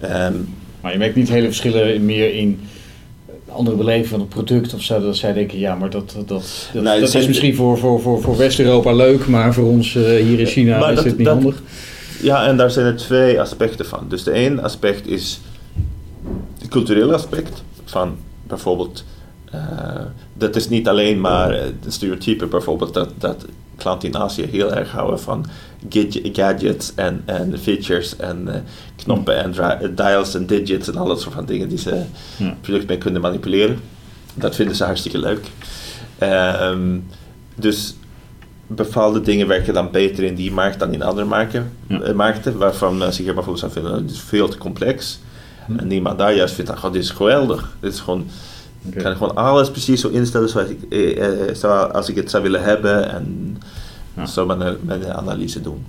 Ja. 0.00 0.28
eh, 0.28 0.32
Maar 0.80 0.92
je 0.92 0.98
merkt 0.98 1.16
niet 1.16 1.28
hele 1.28 1.46
verschillen 1.46 2.04
meer 2.04 2.34
in 2.34 2.60
andere 3.52 3.76
beleving 3.76 4.06
van 4.06 4.20
het 4.20 4.28
product 4.28 4.74
of 4.74 4.82
zo. 4.82 5.00
Dat 5.00 5.16
zij 5.16 5.32
denken, 5.32 5.58
ja, 5.58 5.74
maar 5.74 5.90
dat, 5.90 6.10
dat, 6.16 6.28
dat, 6.28 6.68
dat 6.72 6.84
het 7.00 7.10
zijn- 7.10 7.22
is 7.22 7.28
misschien 7.28 7.54
voor, 7.54 7.78
voor, 7.78 8.00
voor, 8.00 8.22
voor 8.22 8.36
West-Europa 8.36 8.92
leuk, 8.92 9.26
maar 9.26 9.54
voor 9.54 9.64
ons 9.66 9.94
eh, 9.94 10.02
hier 10.02 10.40
in 10.40 10.46
China 10.46 10.78
Maar 10.78 10.88
is 10.90 10.94
dat- 10.94 11.04
dit 11.04 11.16
niet 11.16 11.26
dat- 11.26 11.34
handig. 11.34 11.62
Ja, 12.22 12.46
en 12.46 12.56
daar 12.56 12.70
zijn 12.70 12.86
er 12.86 12.96
twee 12.96 13.40
aspecten 13.40 13.86
van. 13.86 14.06
Dus 14.08 14.22
de 14.22 14.30
één 14.30 14.62
aspect 14.62 15.06
is 15.06 15.40
het 16.58 16.68
culturele 16.68 17.14
aspect 17.14 17.62
van 17.84 18.16
bijvoorbeeld. 18.46 19.04
Eh, 19.54 20.02
dat 20.34 20.56
is 20.56 20.68
niet 20.68 20.88
alleen 20.88 21.20
maar 21.20 21.50
eh, 21.50 21.62
de 21.82 21.90
stereotype, 21.90 22.46
bijvoorbeeld 22.46 22.94
dat, 22.94 23.10
dat 23.18 23.44
klanten 23.76 24.08
in 24.08 24.16
Azië 24.16 24.42
heel 24.50 24.74
erg 24.74 24.90
houden 24.90 25.20
van 25.20 25.46
gadge- 25.88 26.30
gadgets 26.32 26.92
en, 26.94 27.22
en 27.24 27.58
features 27.58 28.16
en 28.16 28.48
eh, 28.54 28.60
knoppen 28.96 29.36
en 29.42 29.54
dials 29.94 30.34
en 30.34 30.46
digits 30.46 30.88
en 30.88 30.96
al 30.96 31.06
dat 31.06 31.20
soort 31.20 31.34
van 31.34 31.46
dingen 31.46 31.68
die 31.68 31.78
ze 31.78 32.02
Ja. 32.36 32.56
product 32.60 32.86
mee 32.88 32.98
kunnen 32.98 33.20
manipuleren. 33.20 33.78
Dat 34.34 34.54
vinden 34.54 34.76
ze 34.76 34.84
hartstikke 34.84 35.18
leuk. 35.18 35.46
Ehm, 36.18 36.98
dus 37.54 37.96
bepaalde 38.66 39.20
dingen 39.20 39.46
werken 39.48 39.74
dan 39.74 39.90
beter 39.90 40.24
in 40.24 40.34
die 40.34 40.52
markt 40.52 40.78
dan 40.78 40.92
in 40.92 41.02
andere 41.02 41.26
markten, 41.26 41.72
Ja. 41.86 42.12
markten 42.14 42.58
waarvan 42.58 42.98
mensen 42.98 43.24
hier 43.24 43.34
bijvoorbeeld 43.34 43.72
zou 43.72 43.72
vinden, 43.84 44.02
het 44.02 44.10
is 44.10 44.20
veel 44.20 44.48
te 44.48 44.58
complex. 44.58 45.18
Hm. 45.66 45.76
En 45.78 45.86
niemand 45.86 46.18
daar 46.18 46.34
juist 46.34 46.54
vindt, 46.54 46.70
oh, 46.70 46.92
dit 46.92 47.02
is 47.02 47.10
geweldig. 47.10 47.76
Dit 47.80 47.92
is 47.92 48.00
gewoon, 48.00 48.26
Ik 48.90 49.02
kan 49.02 49.16
gewoon 49.16 49.34
alles 49.36 49.70
precies 49.70 50.00
zo 50.00 50.08
instellen 50.08 50.48
zoals 50.48 50.68
ik, 50.68 50.78
eh, 50.92 51.48
eh, 51.48 51.54
zo 51.54 51.68
als 51.68 52.08
ik 52.08 52.16
het 52.16 52.30
zou 52.30 52.42
willen 52.42 52.62
hebben 52.62 53.10
en 53.10 53.56
Ja. 54.16 54.26
zo 54.26 54.46
mijn, 54.46 54.76
mijn 54.80 55.12
analyse 55.12 55.60
doen. 55.60 55.86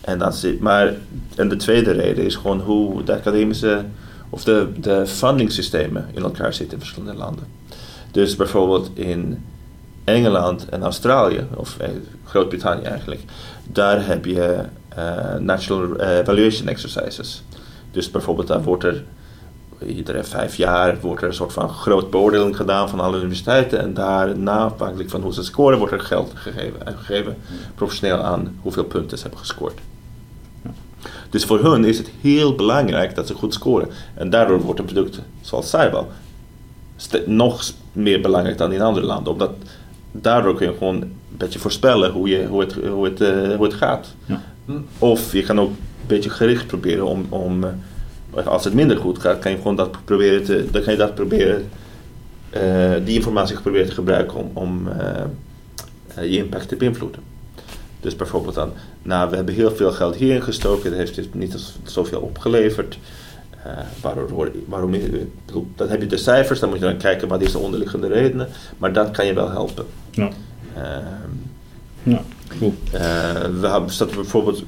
En 0.00 0.18
dat 0.18 0.34
is. 0.42 0.58
Maar, 0.58 0.94
en 1.36 1.48
de 1.48 1.56
tweede 1.56 1.90
reden 1.90 2.24
is 2.24 2.34
gewoon 2.34 2.60
hoe 2.60 3.02
de 3.04 3.12
academische 3.14 3.84
of 4.30 4.44
de, 4.44 4.68
de 4.80 5.06
fundingsystemen 5.06 6.08
in 6.14 6.22
elkaar 6.22 6.54
zitten 6.54 6.74
in 6.78 6.84
verschillende 6.84 7.18
landen. 7.18 7.44
Dus 8.10 8.36
bijvoorbeeld 8.36 8.90
in 8.94 9.44
Engeland 10.04 10.68
en 10.68 10.82
Australië, 10.82 11.46
of 11.54 11.78
eh, 11.78 11.88
Groot-Brittannië 12.24 12.82
eigenlijk, 12.84 13.20
daar 13.72 14.06
heb 14.06 14.24
je 14.24 14.60
eh, 14.88 15.34
national 15.38 15.96
eh, 15.96 16.18
evaluation 16.18 16.68
exercises. 16.68 17.42
Dus 17.90 18.10
bijvoorbeeld 18.10 18.48
daar 18.48 18.62
wordt 18.62 18.84
er 18.84 19.04
iedere 19.86 20.24
vijf 20.24 20.56
jaar 20.56 21.00
wordt 21.00 21.22
er 21.22 21.28
een 21.28 21.34
soort 21.34 21.52
van 21.52 21.68
groot 21.68 22.10
beoordeling 22.10 22.56
gedaan 22.56 22.88
van 22.88 23.00
alle 23.00 23.16
universiteiten 23.16 23.78
en 23.78 23.94
daarna, 23.94 24.64
afhankelijk 24.64 25.10
van 25.10 25.22
hoe 25.22 25.34
ze 25.34 25.42
scoren, 25.42 25.78
wordt 25.78 25.92
er 25.92 26.00
geld 26.00 26.32
gegeven, 26.34 26.86
en 26.86 26.96
gegeven 26.98 27.36
proportioneel 27.74 28.18
aan 28.18 28.58
hoeveel 28.60 28.84
punten 28.84 29.16
ze 29.16 29.22
hebben 29.22 29.40
gescoord. 29.40 29.80
Dus 31.30 31.44
voor 31.44 31.62
hun 31.62 31.84
is 31.84 31.98
het 31.98 32.10
heel 32.20 32.54
belangrijk 32.54 33.14
dat 33.14 33.26
ze 33.26 33.34
goed 33.34 33.54
scoren. 33.54 33.88
En 34.14 34.30
daardoor 34.30 34.60
wordt 34.60 34.80
een 34.80 34.86
product 34.86 35.20
zoals 35.40 35.70
Cyber 35.70 36.04
nog 37.26 37.70
meer 37.92 38.20
belangrijk 38.20 38.58
dan 38.58 38.72
in 38.72 38.80
andere 38.80 39.06
landen. 39.06 39.32
Omdat 39.32 39.50
daardoor 40.12 40.54
kun 40.54 40.66
je 40.66 40.72
gewoon 40.78 40.94
een 40.94 41.16
beetje 41.28 41.58
voorspellen 41.58 42.12
hoe, 42.12 42.28
je, 42.28 42.46
hoe, 42.46 42.60
het, 42.60 42.74
hoe, 42.74 43.04
het, 43.04 43.20
eh, 43.20 43.54
hoe 43.56 43.64
het 43.64 43.74
gaat. 43.74 44.14
Ja. 44.24 44.42
Of 44.98 45.32
je 45.32 45.42
kan 45.42 45.60
ook 45.60 45.70
een 45.70 46.06
beetje 46.06 46.30
gericht 46.30 46.66
proberen 46.66 47.06
om, 47.06 47.26
om 47.28 47.64
als 48.44 48.64
het 48.64 48.74
minder 48.74 48.96
goed 48.96 49.18
gaat, 49.18 49.38
kan 49.38 49.50
je 49.50 49.56
gewoon 49.56 49.76
dat 49.76 50.04
proberen 50.04 50.44
te, 50.44 50.68
dan 50.70 50.82
kan 50.82 50.92
je 50.92 50.98
dat 50.98 51.14
proberen, 51.14 51.68
eh, 52.50 52.92
die 53.04 53.14
informatie 53.14 53.60
proberen 53.60 53.86
te 53.86 53.94
gebruiken 53.94 54.38
om, 54.38 54.50
om 54.54 54.88
eh, 54.88 55.22
eh, 56.14 56.30
je 56.30 56.36
impact 56.36 56.68
te 56.68 56.76
beïnvloeden. 56.76 57.20
Dus 58.00 58.16
bijvoorbeeld 58.16 58.54
dan, 58.54 58.72
nou 59.02 59.30
we 59.30 59.36
hebben 59.36 59.54
heel 59.54 59.74
veel 59.74 59.92
geld 59.92 60.16
hierin 60.16 60.42
gestoken, 60.42 60.90
dat 60.90 60.98
heeft 60.98 61.14
dus 61.14 61.28
niet 61.32 61.56
zoveel 61.82 62.20
opgeleverd. 62.20 62.98
Waarom, 64.00 64.26
waarom, 64.66 64.94
dan 65.76 65.88
heb 65.88 66.00
je 66.00 66.06
de 66.06 66.16
cijfers, 66.16 66.60
dan 66.60 66.68
moet 66.68 66.78
je 66.78 66.84
dan 66.84 66.96
kijken 66.96 67.28
wat 67.28 67.40
is 67.40 67.52
de 67.52 67.58
onderliggende 67.58 68.06
redenen, 68.06 68.48
maar 68.78 68.92
dat 68.92 69.10
kan 69.10 69.26
je 69.26 69.34
wel 69.34 69.50
helpen. 69.50 69.86
Ja. 70.10 70.30
Ehm, 70.76 71.30
Ja, 72.02 72.22
cool. 72.58 72.74
we 73.60 73.68
hebben 73.68 73.90
bijvoorbeeld. 74.14 74.62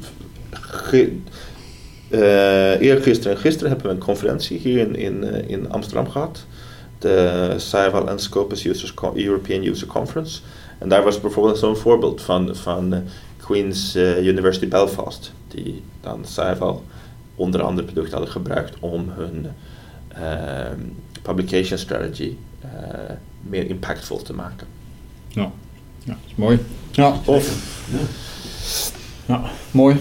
Eh, 2.11 2.81
eergisteren 2.81 3.37
en 3.37 3.43
gisteren 3.43 3.69
hebben 3.69 3.87
we 3.87 3.93
een 3.93 4.05
conferentie 4.05 4.59
hier 4.59 4.79
in, 4.79 4.97
in, 4.97 5.25
eh, 5.25 5.49
in 5.49 5.71
Amsterdam 5.71 6.11
gehad. 6.11 6.45
De 6.99 7.55
Cyval 7.57 8.09
and 8.09 8.21
Scopus 8.21 8.65
Users 8.65 8.95
European 9.15 9.65
User 9.65 9.87
Conference. 9.87 10.41
En 10.79 10.89
daar 10.89 11.05
was 11.05 11.21
bijvoorbeeld 11.21 11.59
zo'n 11.59 11.77
voorbeeld 11.77 12.23
van, 12.23 12.57
van 12.57 12.93
eh, 12.93 13.01
Queen's 13.37 13.95
University 14.21 14.69
Belfast. 14.69 15.33
Die 15.49 15.83
dan 16.01 16.25
Cyval 16.25 16.85
onder 17.35 17.63
andere 17.63 17.87
producten 17.87 18.13
hadden 18.13 18.33
gebruikt 18.33 18.77
om 18.81 19.09
hun 19.09 19.47
ehm, 20.09 20.81
publication 21.23 21.79
strategy 21.79 22.37
meer 23.43 23.69
impactvol 23.69 24.23
te 24.23 24.33
maken. 24.33 24.67
Ja, 25.29 25.51
ja 26.05 26.13
dat 26.13 26.17
is 26.27 26.35
mooi. 26.35 26.59
Ja, 26.91 27.21
Of 27.25 27.75
ja 29.27 29.43
mooi. 29.71 29.97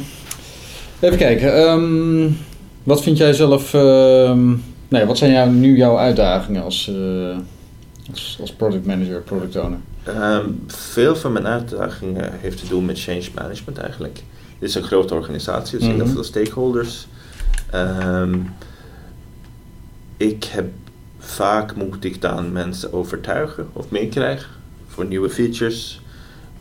Even 0.99 1.17
kijken. 1.17 1.55
ehm, 1.55 2.29
wat 2.83 3.03
vind 3.03 3.17
jij 3.17 3.33
zelf... 3.33 3.73
ehm, 3.73 4.49
nee, 4.87 5.05
wat 5.05 5.17
zijn 5.17 5.31
jou, 5.31 5.49
nu 5.49 5.77
jouw 5.77 5.97
uitdagingen 5.97 6.63
als, 6.63 6.87
eh, 6.87 7.37
als, 8.11 8.37
als 8.41 8.51
product 8.53 8.85
manager, 8.85 9.21
product 9.21 9.55
owner? 9.55 9.79
Ehm, 10.03 10.45
veel 10.67 11.15
van 11.15 11.31
mijn 11.31 11.47
uitdagingen 11.47 12.31
heeft 12.39 12.59
te 12.59 12.67
doen 12.67 12.85
met 12.85 12.99
change 13.01 13.25
management 13.35 13.77
eigenlijk. 13.77 14.23
Dit 14.59 14.69
is 14.69 14.75
een 14.75 14.83
grote 14.83 15.13
organisatie, 15.13 15.77
er 15.77 15.83
zijn 15.83 15.95
Mhm. 15.95 16.03
heel 16.05 16.13
veel 16.13 16.23
stakeholders. 16.23 17.07
Ik 20.17 20.43
heb 20.43 20.65
vaak 21.19 21.75
moet 21.75 22.03
ik 22.03 22.21
dan 22.21 22.51
mensen 22.51 22.93
overtuigen 22.93 23.67
of 23.73 23.89
meekrijgen 23.89 24.49
voor 24.87 25.05
nieuwe 25.05 25.29
features, 25.29 26.01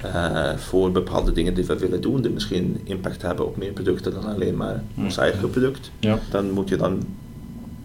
eh, 0.02 0.56
voor 0.56 0.92
bepaalde 0.92 1.32
dingen 1.32 1.54
die 1.54 1.64
we 1.64 1.78
willen 1.78 2.00
doen, 2.00 2.22
die 2.22 2.30
misschien 2.30 2.80
impact 2.84 3.22
hebben 3.22 3.46
op 3.46 3.56
meer 3.56 3.72
producten 3.72 4.12
dan 4.12 4.24
alleen 4.24 4.56
maar 4.56 4.82
ons 4.96 5.16
eigen 5.16 5.50
product. 5.50 5.90
Ja. 5.98 6.18
Dan 6.30 6.50
moet 6.50 6.68
je 6.68 6.76
dan 6.76 7.02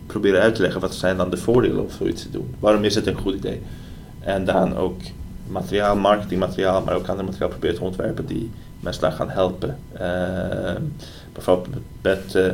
proberen 0.05 0.41
uit 0.41 0.55
te 0.55 0.61
leggen 0.61 0.81
wat 0.81 0.95
zijn 0.95 1.17
dan 1.17 1.29
de 1.29 1.37
voordelen 1.37 1.81
om 1.81 1.89
zoiets 1.89 2.21
te 2.21 2.31
doen. 2.31 2.55
Waarom 2.59 2.83
is 2.83 2.95
het 2.95 3.07
een 3.07 3.17
goed 3.17 3.35
idee? 3.35 3.61
En 4.19 4.45
dan 4.45 4.75
ook 4.75 4.99
materiaal, 5.47 5.95
marketingmateriaal, 5.95 6.81
maar 6.81 6.95
ook 6.95 7.07
ander 7.07 7.25
materiaal 7.25 7.49
proberen 7.49 7.75
te 7.75 7.83
ontwerpen 7.83 8.25
die 8.25 8.51
mensen 8.79 9.01
daar 9.01 9.11
gaan 9.11 9.29
helpen. 9.29 9.77
Eh, 9.91 10.75
bijvoorbeeld 11.33 11.75
met 12.01 12.35
eh 12.35 12.51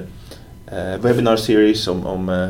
eh, 0.67 0.93
webinar 1.01 1.37
series 1.37 1.87
om, 1.87 2.05
om 2.05 2.29
eh, 2.29 2.47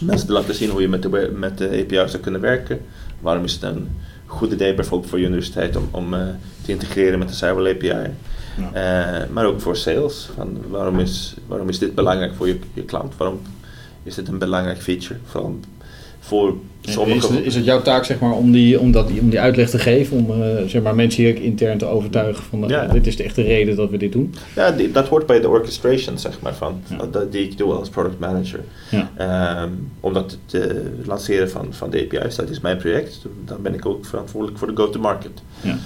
mensen 0.00 0.26
te 0.26 0.32
laten 0.32 0.54
zien 0.54 0.70
hoe 0.70 0.80
je 0.80 0.88
met 0.88 1.02
de, 1.02 1.32
met 1.36 1.58
de 1.58 1.68
API 1.68 2.08
zou 2.08 2.18
kunnen 2.18 2.40
werken. 2.40 2.80
Waarom 3.20 3.44
is 3.44 3.52
het 3.52 3.62
een 3.62 3.88
goed 4.28 4.52
idee 4.52 4.74
bijvoorbeeld 4.74 5.10
voor 5.10 5.18
je 5.18 5.26
universiteit 5.26 5.76
om, 5.76 5.88
om 5.90 6.14
eh, 6.14 6.20
te 6.64 6.72
integreren 6.72 7.18
met 7.18 7.28
de 7.28 7.34
Cyber 7.34 7.74
API? 7.74 7.86
Ja. 7.86 8.72
Eh, 8.72 9.28
maar 9.30 9.46
ook 9.46 9.60
voor 9.60 9.76
sales. 9.76 10.30
Van 10.34 10.58
waarom, 10.68 10.98
is, 10.98 11.34
waarom 11.46 11.68
is 11.68 11.78
dit 11.78 11.94
belangrijk 11.94 12.34
voor 12.34 12.48
je, 12.48 12.58
je 12.72 12.82
klant? 12.82 13.16
Waarom 13.16 13.40
is 14.02 14.14
dit 14.14 14.28
een 14.28 14.38
belangrijk 14.38 14.82
feature? 14.82 15.18
Vooral 15.24 15.60
voor 16.20 16.54
Is, 16.80 16.92
sommige... 16.92 17.32
het- 17.34 17.44
is 17.44 17.54
het 17.54 17.64
jouw 17.64 17.82
taak 17.82 18.04
zeg 18.04 18.18
maar, 18.18 18.32
om, 18.32 18.52
die, 18.52 18.80
om, 18.80 18.92
dat, 18.92 19.10
om 19.20 19.30
die 19.30 19.40
uitleg 19.40 19.70
te 19.70 19.78
geven? 19.78 20.16
Om 20.16 20.42
eh, 20.42 20.64
zeg 20.66 20.82
maar, 20.82 20.94
mensen 20.94 21.22
hier 21.24 21.42
intern 21.42 21.78
te 21.78 21.86
overtuigen 21.86 22.44
van 22.44 22.62
eh, 22.64 22.68
Ja. 22.70 22.86
dit 22.86 23.06
is 23.06 23.16
de 23.16 23.22
echte 23.22 23.42
reden 23.42 23.76
dat 23.76 23.90
we 23.90 23.96
dit 23.96 24.12
doen? 24.12 24.34
Ja, 24.56 24.70
die- 24.70 24.90
dat 24.92 25.08
hoort 25.08 25.26
bij 25.26 25.40
de 25.40 25.48
orchestration, 25.48 26.18
zeg 26.18 26.40
maar, 26.40 26.54
van, 26.54 26.80
Ja. 27.12 27.24
die 27.30 27.42
ik 27.42 27.58
doe 27.58 27.72
als 27.72 27.88
product 27.88 28.18
manager. 28.18 28.60
Ja. 28.90 29.10
Ehm, 29.16 29.70
om 30.00 30.12
dat 30.12 30.38
te 30.46 30.90
lanceren 31.04 31.50
van, 31.50 31.66
van 31.70 31.90
de 31.90 32.08
API's, 32.12 32.36
dat 32.36 32.50
is 32.50 32.60
mijn 32.60 32.76
project. 32.76 33.18
Dan 33.44 33.62
ben 33.62 33.74
ik 33.74 33.86
ook 33.86 34.06
verantwoordelijk 34.06 34.58
voor 34.58 34.68
de 34.68 34.76
go-to-market. 34.76 35.42
Ja. 35.60 35.76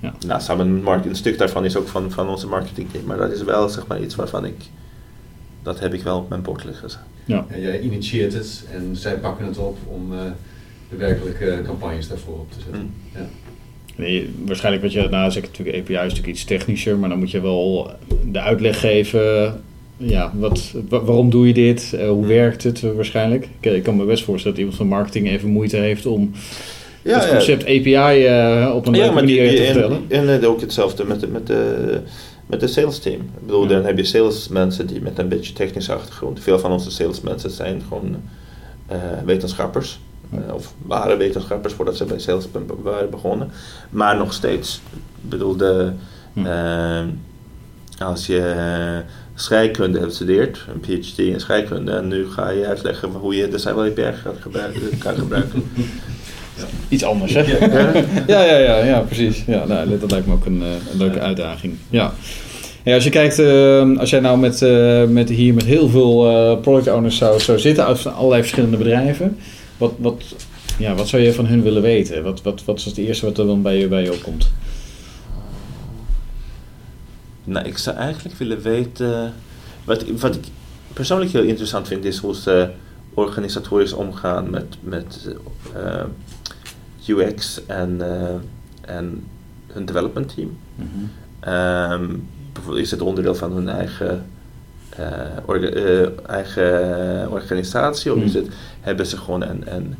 Ja. 0.00 0.14
Nou, 0.26 0.40
samen 0.40 0.82
een 0.86 1.16
stuk 1.16 1.38
daarvan 1.38 1.64
is 1.64 1.76
ook 1.76 1.88
van, 1.88 2.10
van 2.10 2.28
onze 2.28 2.46
marketing 2.46 2.90
team. 2.92 3.04
Maar 3.04 3.16
dat 3.16 3.32
is 3.32 3.42
wel 3.42 3.68
zeg 3.68 3.86
maar, 3.86 4.02
iets 4.02 4.14
waarvan 4.14 4.44
ik, 4.44 4.56
dat 5.62 5.80
heb 5.80 5.94
ik 5.94 6.02
wel 6.02 6.18
op 6.18 6.28
mijn 6.28 6.42
bord 6.42 6.64
liggen. 6.64 6.88
Ja. 7.28 7.46
En 7.48 7.60
jij 7.60 7.80
initieert 7.80 8.32
het 8.32 8.64
en 8.74 8.96
zij 8.96 9.14
pakken 9.14 9.46
het 9.46 9.58
op 9.58 9.76
om 9.86 10.12
eh, 10.12 10.18
de 10.90 10.96
werkelijke 10.96 11.60
campagnes 11.64 12.08
daarvoor 12.08 12.34
op 12.38 12.52
te 12.52 12.58
zetten. 12.64 12.82
Mm. 12.82 12.90
Ja. 13.14 13.26
Nee, 13.96 14.30
waarschijnlijk 14.44 14.84
wat 14.84 14.92
je 14.92 15.06
nou 15.10 15.30
zegt, 15.30 15.46
natuurlijk 15.46 15.76
API 15.78 15.92
is 15.94 15.98
natuurlijk 16.00 16.26
iets 16.28 16.44
technischer, 16.44 16.98
maar 16.98 17.08
dan 17.08 17.18
moet 17.18 17.30
je 17.30 17.40
wel 17.40 17.90
de 18.32 18.40
uitleg 18.40 18.80
geven. 18.80 19.60
Ja, 19.96 20.32
wat, 20.34 20.74
wa- 20.88 21.04
waarom 21.04 21.30
doe 21.30 21.46
je 21.46 21.54
dit? 21.54 21.92
Eh, 21.94 22.08
hoe 22.08 22.18
Hmm. 22.18 22.26
werkt 22.26 22.62
het 22.62 22.82
eh, 22.84 22.90
waarschijnlijk? 22.92 23.48
Ik, 23.60 23.72
ik 23.72 23.82
kan 23.82 23.96
me 23.96 24.04
best 24.04 24.24
voorstellen 24.24 24.56
dat 24.56 24.66
iemand 24.66 24.76
van 24.88 24.96
marketing 24.98 25.28
even 25.28 25.48
moeite 25.48 25.76
heeft 25.76 26.06
om 26.06 26.30
Ja, 27.02 27.18
het 27.20 27.28
concept 27.28 27.62
API 27.64 27.94
eh, 28.24 28.72
op 28.74 28.86
een 28.86 28.92
leuke 28.92 29.06
maar 29.06 29.14
manier 29.24 29.48
die- 29.48 29.56
te 29.56 29.62
en, 29.64 29.72
vertellen. 29.72 30.02
en 30.08 30.28
het 30.28 30.44
ook 30.44 30.60
hetzelfde 30.60 31.04
met 31.04 31.20
de, 31.20 31.26
met 31.26 31.46
de, 31.46 32.00
met 32.48 32.60
de 32.60 32.66
sales 32.66 32.98
team. 32.98 33.20
Ik 33.20 33.46
bedoel, 33.46 33.66
dan 33.66 33.84
heb 33.84 33.96
je 33.96 34.04
salesmensen 34.04 34.86
die 34.86 35.00
met 35.00 35.18
een 35.18 35.28
beetje 35.28 35.52
technische 35.52 35.92
achtergrond. 35.92 36.40
Veel 36.40 36.58
van 36.58 36.72
onze 36.72 36.90
salesmensen 36.90 37.50
zijn 37.50 37.82
gewoon 37.88 38.16
eh, 38.86 38.98
wetenschappers. 39.24 40.00
Eh, 40.30 40.54
of 40.54 40.74
waren 40.86 41.18
wetenschappers 41.18 41.74
voordat 41.74 41.96
ze 41.96 42.04
bij 42.04 42.18
sales 42.18 42.48
waren 42.82 43.10
begonnen. 43.10 43.50
Maar 43.90 44.16
nog 44.16 44.32
steeds. 44.32 44.80
Ik 45.22 45.28
bedoel, 45.28 45.56
de, 45.56 45.92
eh, 46.34 47.04
als 47.98 48.26
je 48.26 49.02
scheikunde 49.34 49.98
hebt 49.98 50.10
gestudeerd, 50.10 50.64
een 50.72 50.80
PhD 50.80 51.18
in 51.18 51.40
scheikunde, 51.40 51.92
en 51.92 52.08
nu 52.08 52.30
ga 52.30 52.50
je 52.50 52.66
uitleggen 52.66 53.10
hoe 53.10 53.36
je 53.36 53.48
de 53.48 53.58
Cyber 53.58 53.90
API 53.90 54.12
gaat 54.12 54.36
gebruiken, 54.40 54.98
kan 54.98 55.14
gebruiken. 55.14 55.64
Iets 56.88 57.04
anders, 57.04 57.34
hè? 57.34 57.42
Ja. 58.26 58.44
Ja, 58.44 58.58
ja, 58.58 58.84
ja, 58.84 59.00
precies. 59.00 59.42
Ja, 59.46 59.64
nou, 59.64 59.98
dat 59.98 60.10
lijkt 60.10 60.26
me 60.26 60.32
ook 60.32 60.46
een, 60.46 60.62
eh, 60.62 60.68
een 60.92 60.98
leuke 60.98 61.20
uitdaging. 61.20 61.74
Ja. 61.90 62.12
Ja, 62.88 62.94
als 62.94 63.04
je 63.04 63.10
kijkt, 63.10 63.38
eh, 63.38 63.98
als 63.98 64.10
jij 64.10 64.20
nou 64.20 64.38
met, 64.38 64.62
eh, 64.62 65.04
met 65.04 65.28
hier 65.28 65.54
met 65.54 65.64
heel 65.64 65.88
veel 65.88 66.28
eh, 66.28 66.60
product 66.60 66.88
owners 66.88 67.16
zou, 67.16 67.40
zou 67.40 67.58
zitten 67.58 67.86
uit 67.86 68.06
allerlei 68.06 68.40
verschillende 68.40 68.76
bedrijven, 68.76 69.38
wat, 69.76 69.92
wat, 69.98 70.22
ja, 70.78 70.94
wat 70.94 71.08
zou 71.08 71.22
je 71.22 71.32
van 71.32 71.46
hun 71.46 71.62
willen 71.62 71.82
weten? 71.82 72.22
Wat, 72.22 72.42
wat, 72.42 72.64
wat 72.64 72.78
is 72.78 72.84
het 72.84 72.96
eerste 72.96 73.24
wat 73.24 73.38
er 73.38 73.46
dan 73.46 73.62
bij 73.62 73.78
je, 73.78 73.88
bij 73.88 74.02
je 74.02 74.12
opkomt? 74.12 74.50
Nou, 77.44 77.66
ik 77.66 77.78
zou 77.78 77.96
eigenlijk 77.96 78.36
willen 78.38 78.62
weten. 78.62 79.32
Wat, 79.84 80.04
wat 80.20 80.34
ik 80.34 80.44
persoonlijk 80.92 81.32
heel 81.32 81.42
interessant 81.42 81.88
vind, 81.88 82.04
is 82.04 82.18
hoe 82.18 82.34
ze 82.34 82.68
organisatorisch 83.14 83.92
omgaan 83.92 84.50
met, 84.50 84.76
met 84.80 85.28
UX 87.08 87.66
en, 87.66 87.96
eh, 88.00 88.34
en 88.94 89.24
hun 89.66 89.84
development 89.84 90.34
team. 90.34 90.56
Mhm. 90.74 90.86
Ehm, 91.40 92.06
bijvoorbeeld 92.52 92.84
is 92.84 92.90
het 92.90 93.00
onderdeel 93.00 93.34
van 93.34 93.52
hun 93.52 93.68
eigen, 93.68 94.26
eh, 94.96 95.06
orga- 95.46 95.66
eh, 95.68 96.06
eigen 96.26 97.30
organisatie? 97.30 98.12
Of 98.14 98.22
is 98.22 98.32
Hmm. 98.32 98.42
het, 98.44 98.54
hebben 98.80 99.06
ze 99.06 99.16
gewoon 99.16 99.42
een, 99.42 99.74
een 99.74 99.94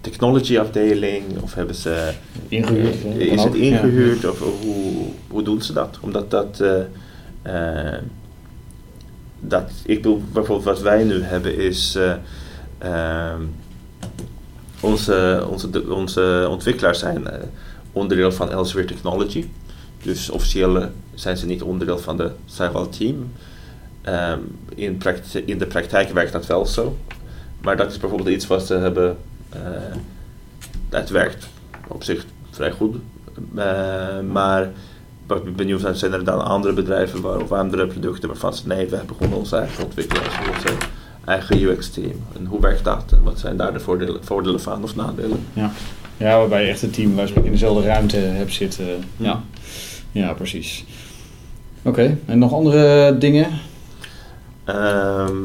technology 0.00 0.58
afdeling? 0.58 1.24
Of 1.42 1.54
hebben 1.54 1.74
ze, 1.74 2.12
Ingehuurd, 2.48 2.94
eh, 3.04 3.12
hè? 3.12 3.18
is 3.18 3.42
het 3.44 3.54
ingehuurd? 3.54 4.24
Of 4.30 4.38
hoe, 4.38 5.06
hoe 5.28 5.42
doen 5.42 5.62
ze 5.62 5.72
dat? 5.72 5.98
Omdat 6.00 6.30
dat, 6.30 6.62
dat, 9.40 9.70
ik 9.84 9.96
bedoel, 10.02 10.22
bijvoorbeeld 10.32 10.64
wat 10.68 10.80
wij 10.80 11.04
nu 11.04 11.22
hebben 11.22 11.56
is, 11.58 11.94
eh, 11.96 12.12
ehm, 12.78 13.40
onze, 14.84 15.46
onze, 15.50 15.92
onze 15.92 16.46
ontwikkelaars 16.50 16.98
zijn 16.98 17.28
eh, 17.28 17.38
onderdeel 17.92 18.32
van 18.32 18.50
Elsevier 18.50 18.86
Technology. 18.86 19.46
Dus 20.02 20.30
officieel 20.30 20.80
eh, 20.80 20.86
zijn 21.14 21.36
ze 21.36 21.46
niet 21.46 21.62
onderdeel 21.62 21.98
van 21.98 22.16
de 22.16 22.30
Cyval 22.46 22.88
team. 22.88 23.32
Ehm, 24.02 24.38
in, 24.74 25.00
in 25.44 25.58
de 25.58 25.66
praktijk 25.66 26.10
werkt 26.10 26.32
dat 26.32 26.46
wel 26.46 26.66
zo. 26.66 26.96
Maar 27.60 27.76
dat 27.76 27.90
is 27.90 27.98
bijvoorbeeld 27.98 28.28
iets 28.36 28.46
wat 28.46 28.66
ze 28.66 28.74
hebben. 28.74 29.16
eh 29.50 29.60
dat 30.88 31.08
werkt 31.08 31.46
op 31.88 32.02
zich 32.02 32.24
vrij 32.50 32.70
goed. 32.70 32.96
Maar 34.32 34.70
wat 35.26 35.46
ik 35.46 35.56
benieuwd 35.56 35.82
ben, 35.82 35.96
zijn 35.96 36.12
er 36.12 36.24
dan 36.24 36.44
andere 36.44 36.74
bedrijven 36.74 37.20
waar, 37.20 37.40
of 37.40 37.52
andere 37.52 37.86
producten 37.86 38.28
waarvan 38.28 38.54
ze 38.54 38.66
nee, 38.66 38.86
we 38.86 38.96
hebben 38.96 39.16
gewoon 39.16 39.38
onze 39.38 39.56
eigen 39.56 39.84
ontwikkelaars, 39.84 40.34
eigen 41.24 41.62
UX-team. 41.62 42.22
En 42.36 42.46
hoe 42.46 42.60
werkt 42.60 42.84
dat? 42.84 43.12
En 43.12 43.22
wat 43.22 43.38
zijn 43.38 43.56
daar 43.56 43.72
de 43.72 43.80
voordelen, 43.80 44.24
voordelen 44.24 44.60
van 44.60 44.82
of 44.82 44.96
nadelen? 44.96 45.46
Ja. 45.52 45.72
ja, 46.16 46.38
waarbij 46.38 46.64
je 46.64 46.70
echt 46.70 46.80
het 46.80 46.92
team 46.92 47.18
in 47.18 47.50
dezelfde 47.50 47.86
ruimte 47.86 48.16
hebt 48.16 48.52
zitten. 48.52 48.86
Ja, 49.16 49.42
ja 50.12 50.32
precies. 50.32 50.84
Oké, 51.82 52.18
en 52.26 52.38
nog 52.38 52.52
andere 52.52 53.18
dingen? 53.18 53.48
Ehm, 54.64 55.36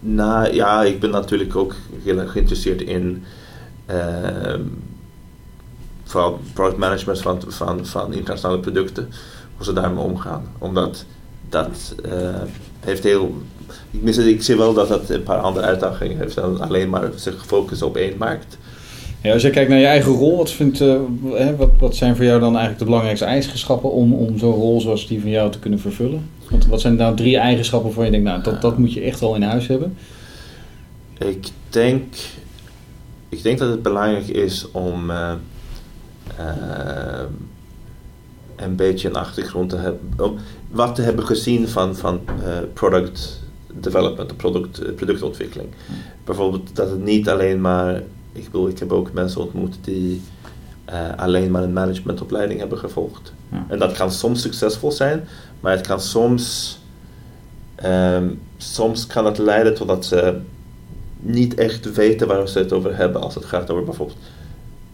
nou 0.00 0.54
ja, 0.54 0.82
ik 0.82 1.00
ben 1.00 1.10
natuurlijk 1.10 1.56
ook 1.56 1.74
heel 2.02 2.18
erg 2.18 2.32
geïnteresseerd 2.32 2.82
in 2.82 3.24
ehm, 3.86 4.62
vooral 6.04 6.40
product 6.52 6.78
management 6.78 7.20
van, 7.20 7.42
van, 7.48 7.86
van 7.86 8.12
internationale 8.12 8.60
producten, 8.60 9.08
hoe 9.56 9.64
ze 9.64 9.72
daarmee 9.72 10.04
omgaan. 10.04 10.44
Omdat 10.58 11.04
dat 11.52 11.94
eh, 12.04 12.42
heeft 12.80 13.04
heel. 13.04 13.42
Ik, 13.90 14.02
mis, 14.02 14.16
ik 14.16 14.42
zie 14.42 14.56
wel 14.56 14.74
dat 14.74 14.88
dat 14.88 15.10
een 15.10 15.22
paar 15.22 15.38
andere 15.38 15.66
uitdagingen 15.66 16.18
heeft 16.18 16.34
dan 16.34 16.60
alleen 16.60 16.90
maar 16.90 17.10
zich 17.14 17.46
focussen 17.46 17.86
op 17.86 17.96
één 17.96 18.18
markt. 18.18 18.58
Ja, 19.22 19.32
als 19.32 19.42
jij 19.42 19.50
kijkt 19.50 19.70
naar 19.70 19.78
je 19.78 19.86
eigen 19.86 20.12
rol, 20.12 20.36
wat, 20.36 20.50
vindt, 20.50 20.80
eh, 20.80 21.00
wat, 21.56 21.70
wat 21.78 21.96
zijn 21.96 22.16
voor 22.16 22.24
jou 22.24 22.40
dan 22.40 22.50
eigenlijk 22.50 22.78
de 22.78 22.84
belangrijkste 22.84 23.24
eigenschappen 23.24 23.92
om, 23.92 24.12
om 24.12 24.38
zo'n 24.38 24.54
rol 24.54 24.80
zoals 24.80 25.06
die 25.06 25.20
van 25.20 25.30
jou 25.30 25.50
te 25.50 25.58
kunnen 25.58 25.78
vervullen? 25.78 26.28
Wat, 26.50 26.66
wat 26.66 26.80
zijn 26.80 26.96
nou 26.96 27.16
drie 27.16 27.36
eigenschappen 27.36 27.88
waarvan 27.88 28.04
je 28.04 28.10
denkt, 28.10 28.26
nou, 28.26 28.42
dat, 28.42 28.62
dat 28.62 28.78
moet 28.78 28.92
je 28.92 29.00
echt 29.00 29.20
wel 29.20 29.34
in 29.34 29.42
huis 29.42 29.66
hebben? 29.66 29.96
Ik 31.18 31.48
denk, 31.68 32.14
ik 33.28 33.42
denk 33.42 33.58
dat 33.58 33.70
het 33.70 33.82
belangrijk 33.82 34.26
is 34.26 34.70
om 34.70 35.10
eh, 35.10 35.32
een 38.56 38.76
beetje 38.76 39.08
een 39.08 39.16
achtergrond 39.16 39.70
te 39.70 39.76
hebben, 39.76 40.00
om 40.16 40.38
wat 40.72 40.94
te 40.94 41.02
hebben 41.02 41.26
gezien 41.26 41.68
van, 41.68 41.96
van 41.96 42.20
eh, 42.26 42.58
product 42.72 43.40
development, 43.72 44.36
product, 44.36 44.78
eh, 44.78 44.94
productontwikkeling. 44.94 45.68
Bijvoorbeeld 46.24 46.76
dat 46.76 46.90
het 46.90 47.04
niet 47.04 47.28
alleen 47.28 47.60
maar, 47.60 48.02
ik 48.32 48.44
bedoel, 48.44 48.68
ik 48.68 48.78
heb 48.78 48.92
ook 48.92 49.12
mensen 49.12 49.40
ontmoet 49.40 49.76
die 49.80 50.22
eh, 50.84 51.16
alleen 51.16 51.50
maar 51.50 51.62
een 51.62 51.72
managementopleiding 51.72 52.60
hebben 52.60 52.78
gevolgd. 52.78 53.32
En 53.68 53.78
dat 53.78 53.92
kan 53.92 54.10
soms 54.10 54.42
succesvol 54.42 54.92
zijn, 54.92 55.24
maar 55.60 55.72
het 55.72 55.86
kan 55.86 56.00
soms, 56.00 56.78
ehm, 57.74 58.28
soms 58.56 59.06
kan 59.06 59.26
het 59.26 59.38
leiden 59.38 59.74
totdat 59.74 60.06
ze 60.06 60.38
niet 61.20 61.54
echt 61.54 61.94
weten 61.94 62.26
waar 62.26 62.48
ze 62.48 62.58
het 62.58 62.72
over 62.72 62.96
hebben 62.96 63.22
als 63.22 63.34
het 63.34 63.44
gaat 63.44 63.70
over 63.70 63.84
bijvoorbeeld 63.84 64.18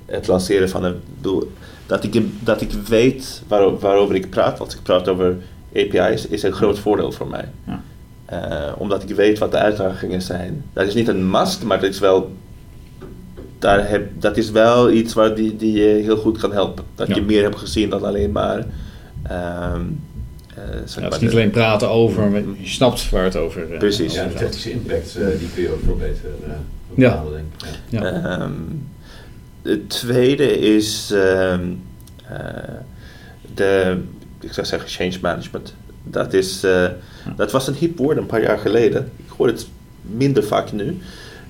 het 0.06 0.26
lanceren 0.26 0.68
van 0.68 0.84
een 0.84 0.94
ik 0.94 1.00
bedoel, 1.16 1.50
dat 1.86 2.04
ik, 2.04 2.24
dat 2.44 2.60
ik 2.60 2.72
weet 2.72 3.42
waar, 3.48 3.78
waarover 3.78 4.14
ik 4.14 4.30
praat, 4.30 4.60
als 4.60 4.74
ik 4.74 4.82
praat 4.82 5.08
over 5.08 5.36
API's, 5.76 6.26
is 6.26 6.42
een 6.42 6.52
groot 6.52 6.78
voordeel 6.78 7.12
voor 7.12 7.26
mij. 7.28 7.48
Ja. 7.66 7.82
Eh, 8.24 8.72
omdat 8.80 9.02
ik 9.10 9.16
weet 9.16 9.38
wat 9.38 9.50
de 9.50 9.56
uitdagingen 9.58 10.22
zijn. 10.22 10.64
Dat 10.72 10.86
is 10.86 10.94
niet 10.94 11.08
een 11.08 11.30
must, 11.30 11.62
maar 11.62 11.80
dat 11.80 11.90
is 11.90 11.98
wel, 11.98 12.32
daar 13.58 13.88
heb, 13.88 14.08
dat 14.20 14.36
is 14.36 14.50
wel 14.50 14.90
iets 14.90 15.14
waar 15.14 15.34
die, 15.34 15.56
die 15.56 15.72
je 15.72 16.02
heel 16.02 16.16
goed 16.16 16.38
kan 16.38 16.52
helpen. 16.52 16.84
Dat 16.94 17.08
Ja. 17.08 17.14
je 17.14 17.22
meer 17.22 17.42
hebt 17.42 17.56
gezien 17.58 17.90
dan 17.90 18.04
alleen 18.04 18.32
maar. 18.32 18.66
ehm, 19.22 19.80
eh, 20.54 20.64
Ja, 20.96 21.02
het 21.02 21.14
is 21.14 21.20
niet 21.20 21.30
de- 21.30 21.36
alleen 21.36 21.50
praten 21.50 21.88
over, 21.90 22.30
maar 22.30 22.40
je 22.40 22.68
snapt 22.68 23.10
waar 23.10 23.24
het 23.24 23.36
over 23.36 23.72
eh, 23.72 23.78
Precies. 23.78 24.14
Ja, 24.14 24.24
de 24.26 24.34
technische 24.34 24.70
impact 24.72 25.14
die 25.38 25.48
kun 25.54 25.62
je 25.62 25.72
ook 25.72 25.80
veel 25.84 25.96
beter 25.96 26.30
eh, 26.46 26.50
Ja. 26.94 27.10
bepalen, 27.10 27.32
denk 27.32 27.44
ik. 27.72 27.78
Ja. 27.88 28.04
Ja. 28.04 28.38
Ehm, 28.38 28.52
het 29.62 29.90
tweede 29.90 30.58
is 30.58 31.10
ehm, 31.14 31.60
eh, 32.28 32.38
de, 33.54 33.98
ik 34.40 34.52
zou 34.52 34.66
zeggen, 34.66 34.88
change 34.88 35.18
management. 35.22 35.74
Dat, 36.04 36.32
is, 36.32 36.64
eh, 36.64 36.86
dat 37.36 37.52
was 37.52 37.66
een 37.68 37.74
hip 37.74 37.98
woord 37.98 38.16
een 38.16 38.26
paar 38.26 38.42
jaar 38.42 38.58
geleden. 38.58 39.10
Ik 39.16 39.30
hoor 39.36 39.46
het 39.46 39.66
minder 40.02 40.44
vaak 40.44 40.72
nu. 40.72 40.98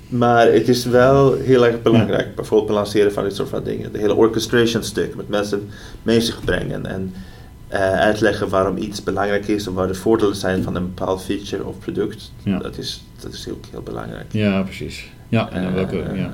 Maar 0.08 0.46
het 0.52 0.68
is 0.68 0.84
wel 0.84 1.34
heel 1.34 1.66
erg 1.66 1.82
belangrijk. 1.82 2.34
Bijvoorbeeld 2.34 2.68
het 2.68 2.78
lanceren 2.78 3.12
van 3.12 3.24
dit 3.24 3.34
soort 3.36 3.48
van 3.48 3.64
dingen. 3.64 3.92
De 3.92 3.98
hele 3.98 4.14
orchestration 4.14 4.82
stuk 4.82 5.14
met 5.16 5.28
mensen 5.28 5.68
mee 6.02 6.20
zich 6.20 6.44
brengen. 6.44 6.86
En 6.86 7.14
eh, 7.68 7.92
uitleggen 7.92 8.48
waarom 8.48 8.76
iets 8.76 9.02
belangrijk 9.02 9.48
is 9.48 9.66
en 9.66 9.72
waar 9.72 9.86
de 9.86 9.94
voordelen 9.94 10.36
zijn 10.36 10.62
van 10.62 10.74
een 10.76 10.94
bepaald 10.94 11.22
feature 11.22 11.64
of 11.64 11.78
product. 11.78 12.32
Ja. 12.42 12.58
Dat 12.58 12.78
is, 12.78 13.04
dat 13.20 13.32
is 13.32 13.44
heel, 13.44 13.60
heel 13.70 13.82
belangrijk. 13.82 14.32
Ja, 14.32 14.62
precies. 14.62 15.08
Ja, 15.28 15.50
en 15.50 15.62
dan 15.62 15.74
welke, 15.74 16.02
Eh, 16.02 16.16
ja. 16.18 16.32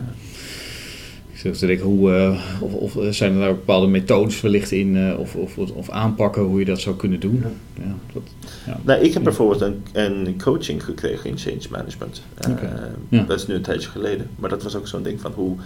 Denken, 1.52 1.86
hoe, 1.86 2.12
eh, 2.12 2.40
of, 2.60 2.74
of 2.94 3.14
zijn 3.14 3.32
er 3.32 3.38
nou 3.38 3.54
bepaalde 3.54 3.86
methodes 3.86 4.40
wellicht 4.40 4.70
in, 4.70 4.96
eh, 4.96 5.18
of, 5.18 5.34
of, 5.34 5.58
of 5.58 5.90
aanpakken 5.90 6.42
hoe 6.42 6.58
je 6.58 6.64
dat 6.64 6.80
zou 6.80 6.96
kunnen 6.96 7.20
doen? 7.20 7.44
Ja, 7.74 7.94
dat, 8.12 8.22
ja. 8.66 8.80
Nou, 8.82 9.00
ik 9.00 9.12
heb 9.12 9.22
bijvoorbeeld 9.22 9.60
een, 9.60 9.82
een 9.92 10.40
coaching 10.42 10.84
gekregen 10.84 11.30
in 11.30 11.38
change 11.38 11.66
management. 11.70 12.22
Eh. 12.34 13.26
Dat 13.26 13.38
is 13.38 13.46
nu 13.46 13.54
een 13.54 13.62
tijdje 13.62 13.88
geleden. 13.88 14.30
Maar 14.36 14.50
dat 14.50 14.62
was 14.62 14.76
ook 14.76 14.86
zo'n 14.86 15.02
ding 15.02 15.20
van 15.20 15.32
hoe, 15.32 15.56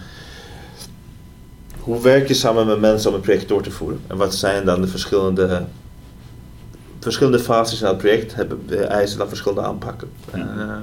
hoe 1.79 2.03
werk 2.03 2.29
je 2.29 2.35
samen 2.35 2.67
met 2.67 2.81
mensen 2.81 3.11
om 3.11 3.17
een 3.17 3.23
project 3.23 3.49
door 3.49 3.63
te 3.63 3.71
voeren? 3.71 4.01
En 4.07 4.17
wat 4.17 4.35
zijn 4.35 4.65
dan 4.65 4.81
de 4.81 4.89
verschillende, 4.89 5.65
verschillende 6.99 7.39
fases 7.39 7.81
in 7.81 7.87
dat 7.87 7.99
project? 7.99 8.35
Hebben, 8.35 8.61
eh, 8.69 8.89
eisen 8.89 9.19
dan 9.19 9.29
verschillende 9.29 9.63
aanpakken? 9.63 10.09
Ja. 10.35 10.55
Eh, 10.59 10.77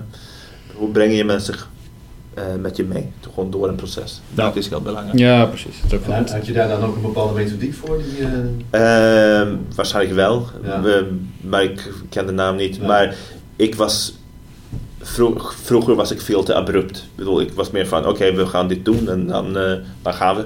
hoe 0.75 0.89
breng 0.89 1.15
je 1.15 1.23
mensen 1.23 1.55
eh, 2.35 2.43
met 2.61 2.75
je 2.75 2.83
mee? 2.83 3.11
Gewoon 3.33 3.51
door 3.51 3.67
een 3.67 3.75
proces. 3.75 4.21
Ja. 4.33 4.43
Dat 4.45 4.55
is 4.55 4.69
heel 4.69 4.81
belangrijk. 4.81 5.17
ja, 5.19 5.45
precies. 5.45 5.81
Dat 5.87 5.99
ook 5.99 6.05
En 6.05 6.27
had, 6.31 6.45
je 6.47 6.53
daar 6.53 6.67
dan 6.67 6.83
ook 6.83 6.95
een 6.95 7.01
bepaalde 7.01 7.33
methodiek 7.33 7.73
voor? 7.73 7.97
Die, 7.97 8.27
eh, 8.69 9.39
Ehm, 9.39 9.55
waarschijnlijk 9.75 10.15
wel, 10.15 10.47
Ja. 10.63 10.81
We- 10.81 11.11
maar 11.41 11.63
ik 11.63 11.89
ken 12.09 12.25
de 12.25 12.31
naam 12.31 12.55
niet. 12.55 12.75
Ja. 12.75 12.85
Maar 12.85 13.15
ik 13.55 13.75
was. 13.75 14.17
vro- 15.01 15.37
vroeger 15.63 15.95
was 15.95 16.11
ik 16.11 16.21
veel 16.21 16.43
te 16.43 16.53
abrupt. 16.53 16.97
Ik 16.97 17.15
bedoel, 17.15 17.41
ik 17.41 17.51
was 17.53 17.71
meer 17.71 17.87
van: 17.87 18.07
oké, 18.07 18.33
we 18.33 18.45
gaan 18.45 18.67
dit 18.67 18.85
doen 18.85 19.09
en 19.09 19.27
dan, 19.27 19.57
eh, 19.57 19.73
dan 20.01 20.13
gaan 20.13 20.35
we. 20.35 20.45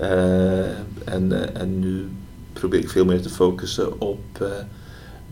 Eh, 0.00 1.14
en, 1.14 1.54
en 1.54 1.78
nu 1.78 2.08
probeer 2.52 2.80
ik 2.80 2.90
veel 2.90 3.04
meer 3.04 3.22
te 3.22 3.28
focussen 3.28 4.00
op 4.00 4.20
eh, 4.40 4.46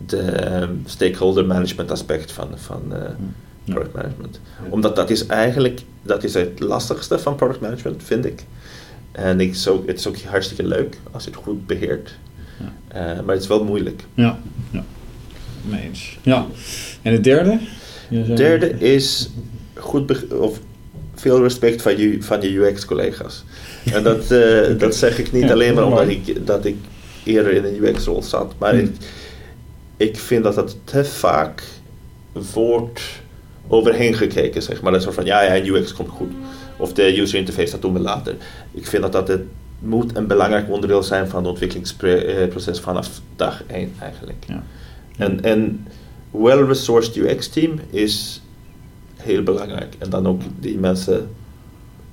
de 0.06 0.18
ehm, 0.20 0.70
stakeholder 0.84 1.46
management 1.46 1.90
aspect 1.90 2.32
van, 2.32 2.48
van 2.54 2.82
eh, 2.92 2.98
Ja. 3.00 3.16
Product 3.64 3.94
management. 3.94 4.40
Omdat 4.68 4.96
dat 4.96 5.10
is 5.10 5.26
eigenlijk 5.26 5.80
dat 6.02 6.24
is 6.24 6.34
het 6.34 6.60
lastigste 6.60 7.18
van 7.18 7.34
product 7.34 7.60
management, 7.60 8.02
vind 8.02 8.24
ik. 8.24 8.44
En 9.12 9.40
ik 9.40 9.64
ook, 9.68 9.86
het 9.86 9.98
is 9.98 10.06
ook 10.06 10.18
hartstikke 10.18 10.66
leuk 10.66 10.98
als 11.10 11.24
je 11.24 11.30
het 11.30 11.38
goed 11.38 11.66
beheert. 11.66 12.14
Eh, 12.88 13.02
maar 13.02 13.34
het 13.34 13.42
is 13.42 13.48
wel 13.48 13.64
moeilijk. 13.64 14.02
Ja, 14.14 14.38
ja. 14.70 14.84
Mee 15.62 15.82
eens. 15.82 16.18
Ja. 16.22 16.46
En 17.02 17.12
het 17.12 17.24
derde? 17.24 17.58
Het 18.08 18.36
derde 18.36 18.70
is 18.70 19.30
goed 19.74 20.28
of 20.32 20.60
veel 21.14 21.42
respect 21.42 21.82
van 21.82 21.96
je, 21.96 22.22
van 22.22 22.40
je 22.40 22.48
UX-collega's. 22.48 23.44
En 23.92 24.02
dat, 24.02 24.30
eh, 24.30 24.78
dat 24.78 24.94
zeg 24.96 25.18
ik 25.18 25.32
niet 25.32 25.42
Ja, 25.42 25.52
alleen 25.52 25.74
maar 25.74 25.86
omdat 25.86 26.08
ik, 26.08 26.46
dat 26.46 26.64
ik 26.64 26.76
eerder 27.24 27.52
in 27.52 27.64
een 27.64 27.84
UX-rol 27.84 28.22
zat. 28.22 28.54
Maar 28.58 28.70
Hmm. 28.70 28.80
ik, 28.80 28.90
ik 29.96 30.18
vind 30.18 30.44
dat 30.44 30.54
dat 30.54 30.76
te 30.84 31.04
vaak 31.04 31.62
wordt 32.52 33.00
overheen 33.68 34.14
gekeken. 34.14 34.62
Zeg 34.62 34.82
maar. 34.82 34.92
Dat 34.92 35.00
is 35.00 35.06
zo 35.06 35.12
van, 35.12 35.24
ja, 35.24 35.42
ja, 35.42 35.56
een 35.56 35.66
UX 35.66 35.92
komt 35.92 36.08
goed. 36.08 36.32
Of 36.76 36.92
de 36.92 37.20
user 37.20 37.38
interface, 37.38 37.70
dat 37.70 37.82
doen 37.82 37.92
we 37.92 37.98
later. 37.98 38.34
Ik 38.70 38.86
vind 38.86 39.02
dat 39.02 39.12
dat 39.12 39.28
het 39.28 39.42
moet 39.78 40.16
een 40.16 40.26
belangrijk 40.26 40.70
onderdeel 40.70 41.02
zijn 41.02 41.28
van 41.28 41.38
het 41.38 41.48
ontwikkelingsproces 41.48 42.80
vanaf 42.80 43.20
dag 43.36 43.62
1 43.66 43.92
eigenlijk. 43.98 44.44
Ja. 44.46 44.62
En, 45.16 45.42
en 45.42 45.86
well-resourced 46.30 47.16
UX-team 47.16 47.80
is 47.90 48.42
heel 49.16 49.42
belangrijk. 49.42 49.94
En 49.98 50.10
dan 50.10 50.26
ook 50.26 50.40
die 50.60 50.78
mensen 50.78 51.28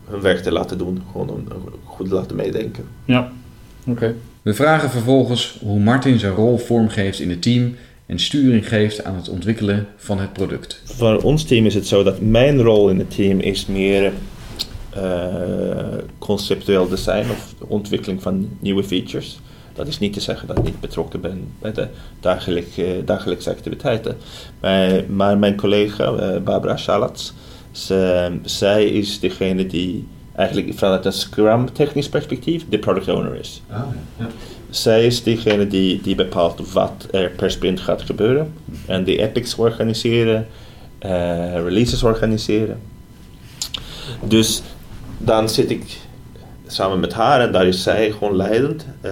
hun 0.05 0.21
werk 0.21 0.43
te 0.43 0.51
laten 0.51 0.77
doen, 0.77 1.01
gewoon 1.11 1.29
om 1.29 1.43
goed 1.83 2.07
te 2.07 2.13
laten 2.13 2.35
meedenken. 2.35 2.85
Ja, 3.05 3.31
oké. 3.87 4.15
We 4.41 4.53
vragen 4.53 4.89
vervolgens 4.89 5.57
hoe 5.61 5.79
Martin 5.79 6.19
zijn 6.19 6.33
rol 6.33 6.57
vormgeeft 6.57 7.19
in 7.19 7.29
het 7.29 7.41
team 7.41 7.75
en 8.11 8.19
sturing 8.19 8.67
geeft 8.67 9.03
aan 9.03 9.15
het 9.15 9.29
ontwikkelen 9.29 9.87
van 9.95 10.19
het 10.19 10.33
product. 10.33 10.81
Voor 10.85 11.21
ons 11.21 11.43
team 11.43 11.65
is 11.65 11.73
het 11.73 11.87
zo 11.87 12.03
dat 12.03 12.21
mijn 12.21 12.61
rol 12.61 12.89
in 12.89 12.99
het 12.99 13.15
team 13.15 13.39
is 13.39 13.65
meer 13.65 14.13
uh, 14.97 15.01
conceptueel 16.17 16.87
design 16.87 17.29
of 17.29 17.53
de 17.59 17.65
ontwikkeling 17.67 18.21
van 18.21 18.49
nieuwe 18.59 18.83
features. 18.83 19.39
Dat 19.73 19.87
is 19.87 19.99
niet 19.99 20.13
te 20.13 20.19
zeggen 20.19 20.47
dat 20.47 20.57
ik 20.57 20.63
niet 20.63 20.79
betrokken 20.79 21.21
ben 21.21 21.47
bij 21.59 21.71
de 21.71 21.87
dagelijkse, 22.19 23.01
dagelijkse 23.05 23.49
activiteiten. 23.49 24.17
Maar, 24.59 25.03
maar 25.09 25.37
mijn 25.37 25.55
collega 25.55 26.11
uh, 26.11 26.41
Barbara 26.41 26.77
Schalats, 26.77 27.33
zij 28.43 28.85
is 28.85 29.19
degene 29.19 29.65
die 29.65 30.07
eigenlijk 30.35 30.77
vanuit 30.77 31.05
een 31.05 31.13
Scrum 31.13 31.73
technisch 31.73 32.09
perspectief 32.09 32.65
de 32.69 32.79
product 32.79 33.07
owner 33.07 33.35
is. 33.35 33.61
Ah, 33.69 33.81
ja. 34.17 34.27
Zij 34.71 35.05
is 35.05 35.23
degene 35.23 35.67
die, 35.67 36.01
die 36.01 36.15
bepaalt 36.15 36.71
wat 36.71 37.07
er 37.11 37.29
per 37.29 37.51
sprint 37.51 37.79
gaat 37.79 38.01
gebeuren. 38.01 38.53
En 38.85 39.03
die 39.03 39.21
epics 39.21 39.55
organiseren, 39.55 40.47
uh, 41.05 41.09
releases 41.53 42.03
organiseren. 42.03 42.79
Dus 44.23 44.61
dan 45.17 45.49
zit 45.49 45.69
ik 45.69 45.97
samen 46.67 46.99
met 46.99 47.13
haar 47.13 47.41
en 47.41 47.51
daar 47.51 47.67
is 47.67 47.83
zij 47.83 48.11
gewoon 48.11 48.35
leidend. 48.35 48.85
Uh, 49.05 49.11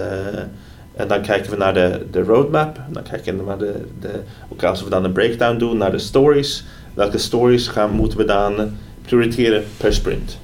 en 0.94 1.08
dan 1.08 1.22
kijken 1.22 1.50
we 1.50 1.56
naar 1.56 1.74
de, 1.74 2.06
de 2.10 2.22
roadmap. 2.22 2.80
Dan 2.90 3.02
kijken 3.02 3.36
we 3.36 3.44
naar 3.44 3.58
de, 3.58 3.86
de, 4.00 4.20
ook 4.48 4.62
als 4.62 4.84
we 4.84 4.90
dan 4.90 5.04
een 5.04 5.12
breakdown 5.12 5.58
doen, 5.58 5.76
naar 5.76 5.90
de 5.90 5.98
stories. 5.98 6.64
Welke 6.94 7.18
stories 7.18 7.68
gaan, 7.68 7.90
moeten 7.90 8.18
we 8.18 8.24
dan 8.24 8.76
prioriteren 9.02 9.64
per 9.76 9.92
sprint? 9.92 10.38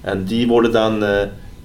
En 0.00 0.24
die 0.24 0.46
worden 0.46 0.72
dan 0.72 1.02
uh, 1.02 1.20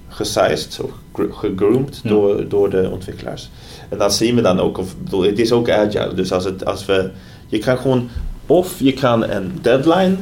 gesized, 0.08 0.80
of 0.80 0.90
gegroomd 1.30 2.00
door, 2.04 2.48
door 2.48 2.70
de 2.70 2.88
ontwikkelaars. 2.90 3.50
En 3.88 3.98
dan 3.98 4.12
zien 4.12 4.34
we 4.34 4.40
dan 4.40 4.60
ook, 4.60 4.78
of, 4.78 4.96
bedoel, 4.96 5.22
het 5.22 5.38
is 5.38 5.52
ook 5.52 5.70
agile. 5.70 6.14
Dus 6.14 6.32
als, 6.32 6.44
het, 6.44 6.64
als 6.64 6.86
we, 6.86 7.10
je 7.46 7.58
kan 7.58 7.78
gewoon, 7.78 8.08
of 8.46 8.80
je 8.80 8.92
kan 8.92 9.28
een 9.28 9.58
deadline 9.62 10.16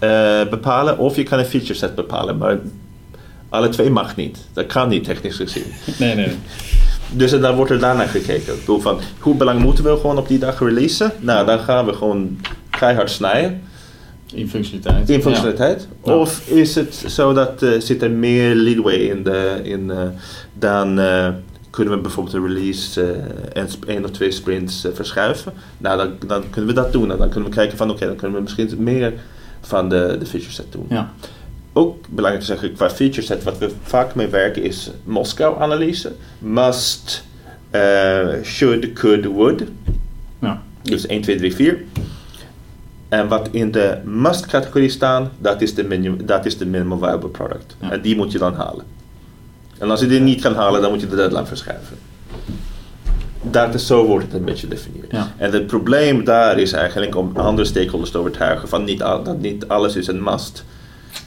uh, 0.00 0.48
bepalen, 0.50 0.98
of 0.98 1.16
je 1.16 1.22
kan 1.22 1.38
een 1.38 1.44
feature 1.44 1.74
set 1.74 1.94
bepalen. 1.94 2.38
Maar 2.38 2.58
alle 3.48 3.68
twee 3.68 3.90
mag 3.90 4.16
niet. 4.16 4.38
Dat 4.52 4.66
kan 4.66 4.88
niet 4.88 5.04
technisch 5.04 5.36
gezien. 5.36 5.64
Nee, 5.98 6.14
nee. 6.14 6.36
Dus 7.12 7.30
dan 7.30 7.54
wordt 7.54 7.70
er 7.70 7.78
daarna 7.78 8.06
gekeken. 8.06 8.52
Ik 8.52 8.60
bedoel 8.60 8.80
van, 8.80 9.00
hoe 9.18 9.34
belangrijk 9.34 9.66
moeten 9.66 9.84
we 9.84 10.00
gewoon 10.00 10.18
op 10.18 10.28
die 10.28 10.38
dag 10.38 10.58
releasen? 10.58 11.12
Nou, 11.18 11.46
dan 11.46 11.58
gaan 11.58 11.86
we 11.86 11.92
gewoon 11.92 12.40
keihard 12.70 13.10
snijden. 13.10 13.62
In 14.34 14.48
functionaliteit. 14.48 15.10
In 15.10 15.22
functionaliteit. 15.22 15.88
Of 16.00 16.48
is 16.48 16.74
het 16.74 16.94
zo 16.94 17.32
dat 17.32 17.62
uh, 17.62 17.80
zit 17.80 18.02
er 18.02 18.10
meer 18.10 18.54
leadway 18.54 18.94
in, 18.94 19.22
de, 19.22 19.60
in 19.62 19.84
uh, 19.88 20.02
dan 20.58 20.98
uh, 20.98 21.28
kunnen 21.70 21.94
we 21.94 22.00
bijvoorbeeld 22.00 22.34
de 22.34 22.54
release 22.54 23.02
en 23.52 23.68
één 23.86 24.04
of 24.04 24.10
twee 24.10 24.30
sprints 24.30 24.86
verschuiven. 24.94 25.52
Nou, 25.78 25.96
dan, 25.96 26.28
dan 26.28 26.50
kunnen 26.50 26.74
we 26.74 26.80
dat 26.80 26.92
doen. 26.92 27.10
En 27.10 27.18
dan 27.18 27.28
kunnen 27.28 27.50
we 27.50 27.56
kijken 27.56 27.76
van 27.76 27.90
oké, 27.90 28.06
dan 28.06 28.16
kunnen 28.16 28.36
we 28.36 28.42
misschien 28.42 28.74
meer 28.78 29.12
van 29.60 29.88
de, 29.88 30.16
de 30.18 30.26
feature 30.26 30.52
set 30.52 30.72
doen. 30.72 30.86
Ja. 30.88 31.12
Ook 31.72 32.08
belangrijk 32.08 32.40
te 32.40 32.52
zeggen, 32.52 32.72
qua 32.72 32.90
feature 32.90 33.22
set, 33.22 33.42
wat 33.42 33.58
we 33.58 33.70
vaak 33.82 34.14
mee 34.14 34.26
werken 34.26 34.62
is 34.62 34.90
Moskou-analyse. 35.04 36.12
Must, 36.38 37.24
should, 38.42 38.92
could, 38.92 39.24
would. 39.24 39.62
Ja. 40.38 40.62
Dus 40.82 41.06
1, 41.06 41.22
2, 41.22 41.36
3, 41.36 41.54
4. 41.54 41.84
En 43.10 43.28
wat 43.28 43.48
in 43.50 43.70
de 43.70 43.98
must-categorie 44.04 44.88
staan, 44.88 45.30
dat 45.38 45.60
is 45.60 45.74
de, 45.74 45.84
minimum, 45.84 46.26
dat 46.26 46.46
is 46.46 46.58
de 46.58 46.66
minimum 46.66 46.98
viable 46.98 47.28
product. 47.28 47.76
En 47.78 48.00
die 48.00 48.16
moet 48.16 48.32
je 48.32 48.38
dan 48.38 48.54
halen. 48.54 48.84
En 49.78 49.90
als 49.90 50.00
je 50.00 50.06
die 50.06 50.20
niet 50.20 50.40
kan 50.40 50.54
halen, 50.54 50.80
dan 50.80 50.90
moet 50.90 51.00
je 51.00 51.08
de 51.08 51.16
deadline 51.16 51.46
verschuiven. 51.46 51.96
Dat 53.42 53.74
is, 53.74 53.86
zo 53.86 54.06
wordt 54.06 54.24
het 54.24 54.34
een 54.34 54.44
beetje 54.44 54.66
gedefinieerd. 54.66 55.12
En 55.36 55.52
het 55.52 55.66
probleem 55.66 56.24
daar 56.24 56.58
is 56.58 56.72
eigenlijk 56.72 57.16
om 57.16 57.36
andere 57.36 57.66
stakeholders 57.66 58.10
te 58.10 58.18
overtuigen 58.18 58.68
van 58.68 58.84
niet 58.84 59.02
al, 59.02 59.22
dat 59.22 59.40
niet 59.40 59.68
alles 59.68 59.96
is 59.96 60.06
een 60.06 60.22
must. 60.22 60.64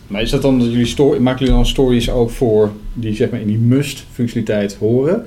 Maar 0.07 0.21
is 0.21 0.29
dat 0.29 0.41
dan 0.41 0.59
dat 0.59 0.67
jullie 0.67 0.85
story, 0.85 1.19
maken 1.19 1.39
jullie 1.39 1.55
dan 1.55 1.65
stories 1.65 2.09
ook 2.09 2.29
voor 2.29 2.71
die 2.93 3.15
zeg 3.15 3.29
maar 3.29 3.39
in 3.39 3.47
die 3.47 3.57
must 3.57 4.05
functionaliteit 4.11 4.75
horen? 4.75 5.25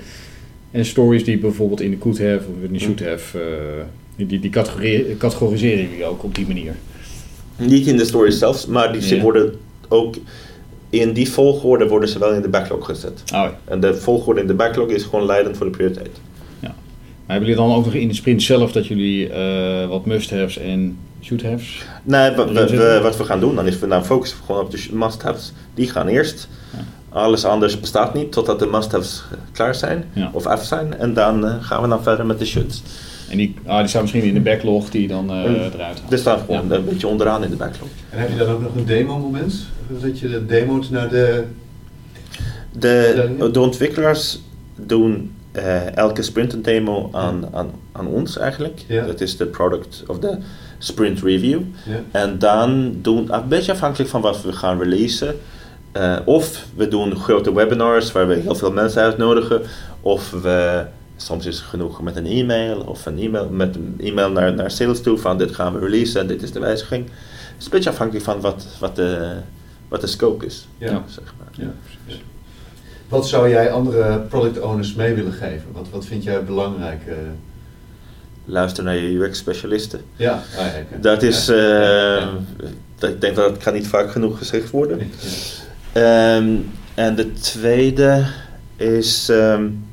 En 0.71 0.85
stories 0.85 1.25
die 1.25 1.39
bijvoorbeeld 1.39 1.81
in 1.81 1.91
de 1.91 1.99
could 1.99 2.19
have 2.19 2.41
of 2.57 2.63
in 2.63 2.73
de 2.73 2.79
should 2.79 3.01
have 3.01 3.39
uh, 3.39 3.45
die, 4.17 4.41
die, 4.41 4.51
categoriseren 5.19 5.89
jullie 5.89 6.05
ook 6.05 6.25
op 6.25 6.35
die 6.35 6.47
manier? 6.47 6.77
Niet 7.57 7.87
in 7.87 7.97
de 7.97 8.05
stories 8.05 8.39
zelfs, 8.39 8.67
maar 8.67 8.93
die 8.93 9.21
worden 9.21 9.55
ook 9.89 10.15
in 10.91 11.13
die 11.13 11.31
volgorde 11.31 11.89
worden 11.89 12.09
ze 12.09 12.19
wel 12.19 12.33
in 12.33 12.43
de 12.43 12.49
backlog 12.49 12.85
gezet. 12.85 13.23
Oh, 13.25 13.31
ja. 13.31 13.59
En 13.65 13.81
de 13.81 13.95
volgorde 13.95 14.41
in 14.41 14.47
de 14.47 14.55
backlog 14.55 14.89
is 14.89 15.03
gewoon 15.03 15.27
leidend 15.27 15.57
voor 15.57 15.67
de 15.67 15.73
prioriteit. 15.73 16.21
Ja. 16.61 16.69
Maar 17.27 17.37
hebben 17.37 17.49
jullie 17.49 17.65
dan 17.65 17.75
ook 17.75 17.85
nog 17.85 17.95
in 17.95 18.09
de 18.09 18.15
sprint 18.15 18.43
zelf 18.43 18.73
dat 18.73 18.87
jullie 18.87 19.29
uh, 19.29 19.89
wat 19.89 20.07
must-haves 20.07 20.59
en 20.59 20.99
should-haves? 21.23 21.85
Nee, 22.03 22.35
wat 22.35 22.51
we, 22.51 23.01
wat 23.03 23.17
we 23.17 23.25
gaan 23.25 23.41
doen, 23.41 23.55
dan 23.55 23.67
is 23.67 23.79
we 23.79 23.87
dan 23.87 24.05
focussen 24.05 24.39
gewoon 24.47 24.61
op 24.61 24.71
de 24.71 24.89
must-haves. 24.93 25.53
Die 25.75 25.91
gaan 25.91 26.09
eerst. 26.09 26.49
Ja. 26.73 26.85
Alles 27.09 27.45
anders 27.45 27.81
bestaat 27.81 28.15
niet 28.15 28.33
totdat 28.33 28.59
de 28.59 28.67
must-haves 28.67 29.25
klaar 29.53 29.75
zijn 29.75 30.05
of 30.33 30.47
af 30.47 30.65
zijn. 30.65 30.99
En 30.99 31.15
dan 31.15 31.45
uh, 31.45 31.55
gaan 31.61 31.83
we 31.83 31.89
dan 31.89 32.03
verder 32.03 32.27
met 32.27 32.39
de 32.39 32.47
shoulds. 32.47 32.83
En 33.31 33.37
die, 33.37 33.55
ah, 33.67 33.79
die 33.79 33.89
staan 33.89 34.03
misschien 34.03 34.23
in 34.23 34.35
de 34.35 34.41
backlog 34.41 34.91
die 34.91 35.09
dan 35.09 35.31
uh, 35.31 35.43
eruit 35.43 35.79
haalt. 35.79 36.03
Die 36.09 36.19
staan 36.19 36.39
gewoon 36.39 36.71
een 36.71 36.85
beetje 36.85 37.07
onderaan 37.07 37.45
in 37.45 37.51
de 37.51 37.57
backlog. 37.57 37.89
En 38.11 38.19
heb 38.19 38.31
je 38.31 38.37
dan 38.37 38.49
ook 38.49 38.63
nog 38.63 38.75
een 38.75 38.87
demo 38.87 39.19
moment? 39.19 39.67
Dat 39.89 40.19
je 40.19 40.29
de 40.29 40.47
demo's 40.47 40.91
naar 40.91 41.09
de... 41.09 41.45
De, 42.79 43.49
de 43.53 43.61
ontwikkelaars 43.61 44.41
doen 44.75 45.33
uh, 45.57 45.97
elke 45.97 46.23
sprint 46.23 46.53
een 46.53 46.63
demo 46.63 47.09
aan, 47.13 47.49
aan, 47.53 47.71
aan 47.93 48.07
ons 48.07 48.39
eigenlijk. 48.39 48.85
Ja. 48.89 49.07
Dat 49.07 49.21
is 49.21 49.37
de 49.37 49.47
product 49.47 50.05
of 50.07 50.19
de 50.19 50.39
sprint 50.79 51.23
review. 51.23 51.61
Ja. 51.87 52.21
En 52.21 52.39
dan 52.39 52.97
doen, 53.03 53.35
een 53.35 53.49
beetje 53.49 53.73
afhankelijk 53.73 54.11
van 54.11 54.21
wat 54.21 54.43
we 54.43 54.53
gaan 54.53 54.79
releasen, 54.79 55.35
uh, 55.97 56.17
of 56.25 56.67
we 56.75 56.89
doen 56.89 57.17
grote 57.17 57.55
webinars 57.55 58.13
waar 58.13 58.29
we 58.29 58.35
heel 58.35 58.55
veel 58.55 58.73
mensen 58.73 59.03
uitnodigen, 59.03 59.63
of 60.01 60.31
we 60.31 60.85
soms 61.17 61.47
is 61.47 61.57
het 61.57 61.65
genoeg 61.65 62.03
met 62.03 62.17
een 62.17 62.27
e-mail 62.27 62.81
of 62.81 63.07
een 63.07 63.19
e-mail 63.19 63.49
met 63.49 63.77
een 63.77 63.95
e-mail 63.99 64.31
naar, 64.31 64.55
naar 64.55 64.71
sales 64.71 65.01
toe 65.03 65.19
van 65.19 65.39
dit 65.39 65.55
gaan 65.55 65.73
we 65.73 65.79
releasen 65.79 66.21
en 66.21 66.27
dit 66.27 66.43
is 66.43 66.53
de 66.53 66.61
wijziging. 66.61 67.05
Het 67.05 67.59
is 67.59 67.65
een 67.65 67.71
beetje 67.71 67.91
afhankelijk 67.91 68.25
van 68.25 68.41
wat, 68.41 68.67
wat, 68.81 68.97
de, 68.97 69.37
wat 69.89 70.01
de 70.01 70.07
scope 70.07 70.47
is. 70.47 70.67
Ja. 70.79 71.03
Zeg 71.07 71.35
maar. 71.39 71.67
ja, 72.07 72.15
Wat 73.09 73.29
zou 73.29 73.49
jij 73.49 73.71
andere 73.71 74.19
product 74.19 74.61
owners 74.61 74.95
mee 74.95 75.15
willen 75.15 75.33
geven? 75.33 75.67
Wat, 75.73 75.87
wat 75.91 76.05
vind 76.05 76.25
jij 76.25 76.45
belangrijk? 76.45 77.01
Uh... 77.09 77.15
Luister 78.45 78.85
naar 78.85 78.97
je 78.97 79.19
UX-specialisten. 79.19 80.01
Ja, 80.17 80.43
ah, 80.59 81.01
dat 81.01 81.23
is, 81.23 81.49
uh, 81.49 82.27
ik 83.01 83.21
denk 83.21 83.37
dat 83.37 83.51
het 83.51 83.63
kan 83.63 83.73
niet 83.73 83.87
vaak 83.87 84.11
genoeg 84.11 84.39
gezegd 84.39 84.71
worden. 84.71 84.99
Um, 85.95 86.71
en 86.95 87.15
de 87.15 87.33
tweede 87.33 88.27
is 88.77 89.29
um, 89.29 89.86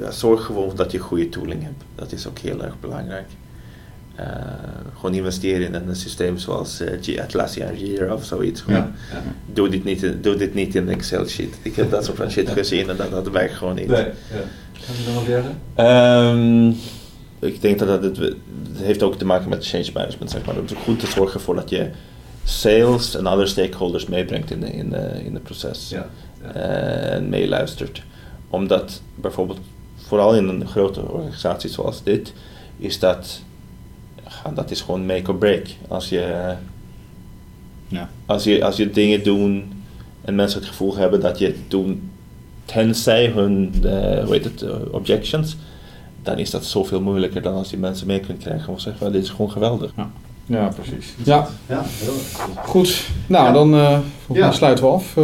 ja, 0.00 0.10
zorg 0.10 0.44
gewoon 0.44 0.76
dat 0.76 0.92
je 0.92 0.98
goede 0.98 1.28
tooling 1.28 1.62
hebt. 1.62 1.84
Dat 1.94 2.12
is 2.12 2.26
ook 2.26 2.38
heel 2.38 2.64
erg 2.64 2.80
belangrijk. 2.80 3.28
Uh, 4.20 4.26
gewoon 4.94 5.14
investeren 5.14 5.74
in 5.74 5.88
een 5.88 5.96
systeem 5.96 6.38
zoals 6.38 6.80
uh, 6.80 7.22
Atlassian 7.22 7.78
Jira 7.78 8.14
of 8.14 8.24
zoiets. 8.24 8.64
Ja, 8.66 8.74
ja. 8.74 9.22
Doe, 9.46 9.68
dit 9.68 9.84
niet, 9.84 10.22
doe 10.22 10.36
dit 10.36 10.54
niet 10.54 10.74
in 10.74 10.82
een 10.82 10.94
Excel 10.94 11.26
sheet. 11.26 11.58
Ik 11.62 11.76
heb 11.76 11.90
dat 11.90 12.04
soort 12.04 12.16
van 12.16 12.30
shit 12.30 12.50
gezien 12.50 12.88
en 12.90 12.96
dat, 12.96 13.10
dat 13.10 13.28
werkt 13.28 13.54
gewoon 13.54 13.74
niet. 13.74 13.86
Nee, 13.86 14.04
ja. 14.04 14.12
Kan 14.72 14.94
je 14.96 15.04
dan 15.04 15.14
nog 15.14 15.24
derde? 15.24 15.48
Um, 16.28 16.76
ik 17.38 17.60
denk 17.60 17.78
dat 17.78 18.02
het, 18.02 18.16
het 18.16 18.36
heeft 18.74 19.02
ook 19.02 19.18
te 19.18 19.24
maken 19.24 19.48
met 19.48 19.66
change 19.66 19.90
management. 19.94 20.30
Zeg 20.30 20.44
maar. 20.44 20.54
Het 20.54 20.70
is 20.70 20.76
goed 20.76 21.00
te 21.00 21.06
zorgen 21.06 21.40
voor 21.40 21.54
dat 21.54 21.70
je 21.70 21.90
sales 22.44 23.16
en 23.16 23.26
andere 23.26 23.48
stakeholders 23.48 24.06
meebrengt 24.06 24.50
in, 24.50 24.60
de, 24.60 24.72
in, 24.72 24.90
de, 24.90 25.24
in 25.24 25.34
het 25.34 25.42
proces. 25.42 25.88
Ja, 25.88 26.06
ja. 26.42 26.56
Uh, 26.56 27.12
en 27.12 27.28
meeluistert. 27.28 28.02
Omdat 28.50 29.02
bijvoorbeeld 29.14 29.58
vooral 30.10 30.34
in 30.34 30.48
een 30.48 30.66
grote 30.66 31.00
organisatie 31.00 31.70
zoals 31.70 32.02
dit, 32.02 32.32
is 32.76 32.98
dat, 32.98 33.42
dat 34.54 34.70
is 34.70 34.80
gewoon 34.80 35.06
make 35.06 35.30
or 35.30 35.36
break. 35.36 35.66
Als 35.88 36.08
je, 36.08 36.54
ja. 37.88 38.10
als 38.26 38.44
je, 38.44 38.64
als 38.64 38.76
je 38.76 38.90
dingen 38.90 39.24
doet 39.24 39.62
en 40.20 40.34
mensen 40.34 40.60
het 40.60 40.68
gevoel 40.68 40.96
hebben 40.96 41.20
dat 41.20 41.38
je 41.38 41.46
het 41.46 41.56
doet 41.68 41.98
tenzij 42.64 43.26
hun 43.26 43.74
uh, 43.84 43.90
hoe 44.24 44.32
heet 44.32 44.44
het, 44.44 44.62
uh, 44.62 44.74
objections, 44.90 45.56
dan 46.22 46.38
is 46.38 46.50
dat 46.50 46.64
zoveel 46.64 47.00
moeilijker 47.00 47.42
dan 47.42 47.54
als 47.54 47.70
je 47.70 47.76
mensen 47.76 48.06
mee 48.06 48.20
kunt 48.20 48.38
krijgen. 48.38 48.72
Of 48.72 48.80
zeggen, 48.80 49.02
well, 49.02 49.12
dit 49.12 49.22
is 49.22 49.30
gewoon 49.30 49.50
geweldig. 49.50 49.92
Ja, 49.96 50.10
ja 50.46 50.68
precies. 50.68 51.14
Ja, 51.24 51.48
ja 51.68 51.84
goed. 52.56 53.06
Nou, 53.26 53.46
ja. 53.46 53.52
dan 53.52 53.74
uh, 53.74 53.98
ja. 54.32 54.52
sluiten 54.52 54.84
we 54.84 54.90
af. 54.90 55.16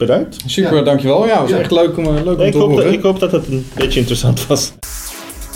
Bedankt. 0.00 0.36
Super, 0.46 0.76
ja. 0.76 0.82
dankjewel. 0.82 1.26
Ja, 1.26 1.30
het 1.32 1.40
was 1.40 1.50
ja. 1.50 1.58
echt 1.58 1.70
leuk 1.70 1.96
om, 1.96 2.04
leuk 2.04 2.38
om 2.38 2.44
ik 2.44 2.52
te 2.52 2.58
hoop 2.58 2.68
horen. 2.68 2.84
Dat, 2.84 2.94
ik 2.94 3.02
hoop 3.02 3.20
dat 3.20 3.32
het 3.32 3.46
een 3.46 3.66
beetje 3.74 4.00
interessant 4.00 4.46
was. 4.46 4.72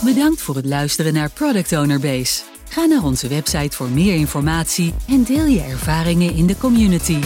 Bedankt 0.04 0.42
voor 0.42 0.56
het 0.56 0.66
luisteren 0.66 1.14
naar 1.14 1.30
Product 1.34 1.72
Owner 1.72 2.00
Base. 2.00 2.42
Ga 2.68 2.84
naar 2.84 3.04
onze 3.04 3.28
website 3.28 3.76
voor 3.76 3.88
meer 3.88 4.14
informatie 4.14 4.94
en 5.08 5.24
deel 5.24 5.46
je 5.46 5.60
ervaringen 5.60 6.34
in 6.34 6.46
de 6.46 6.56
community. 6.56 7.18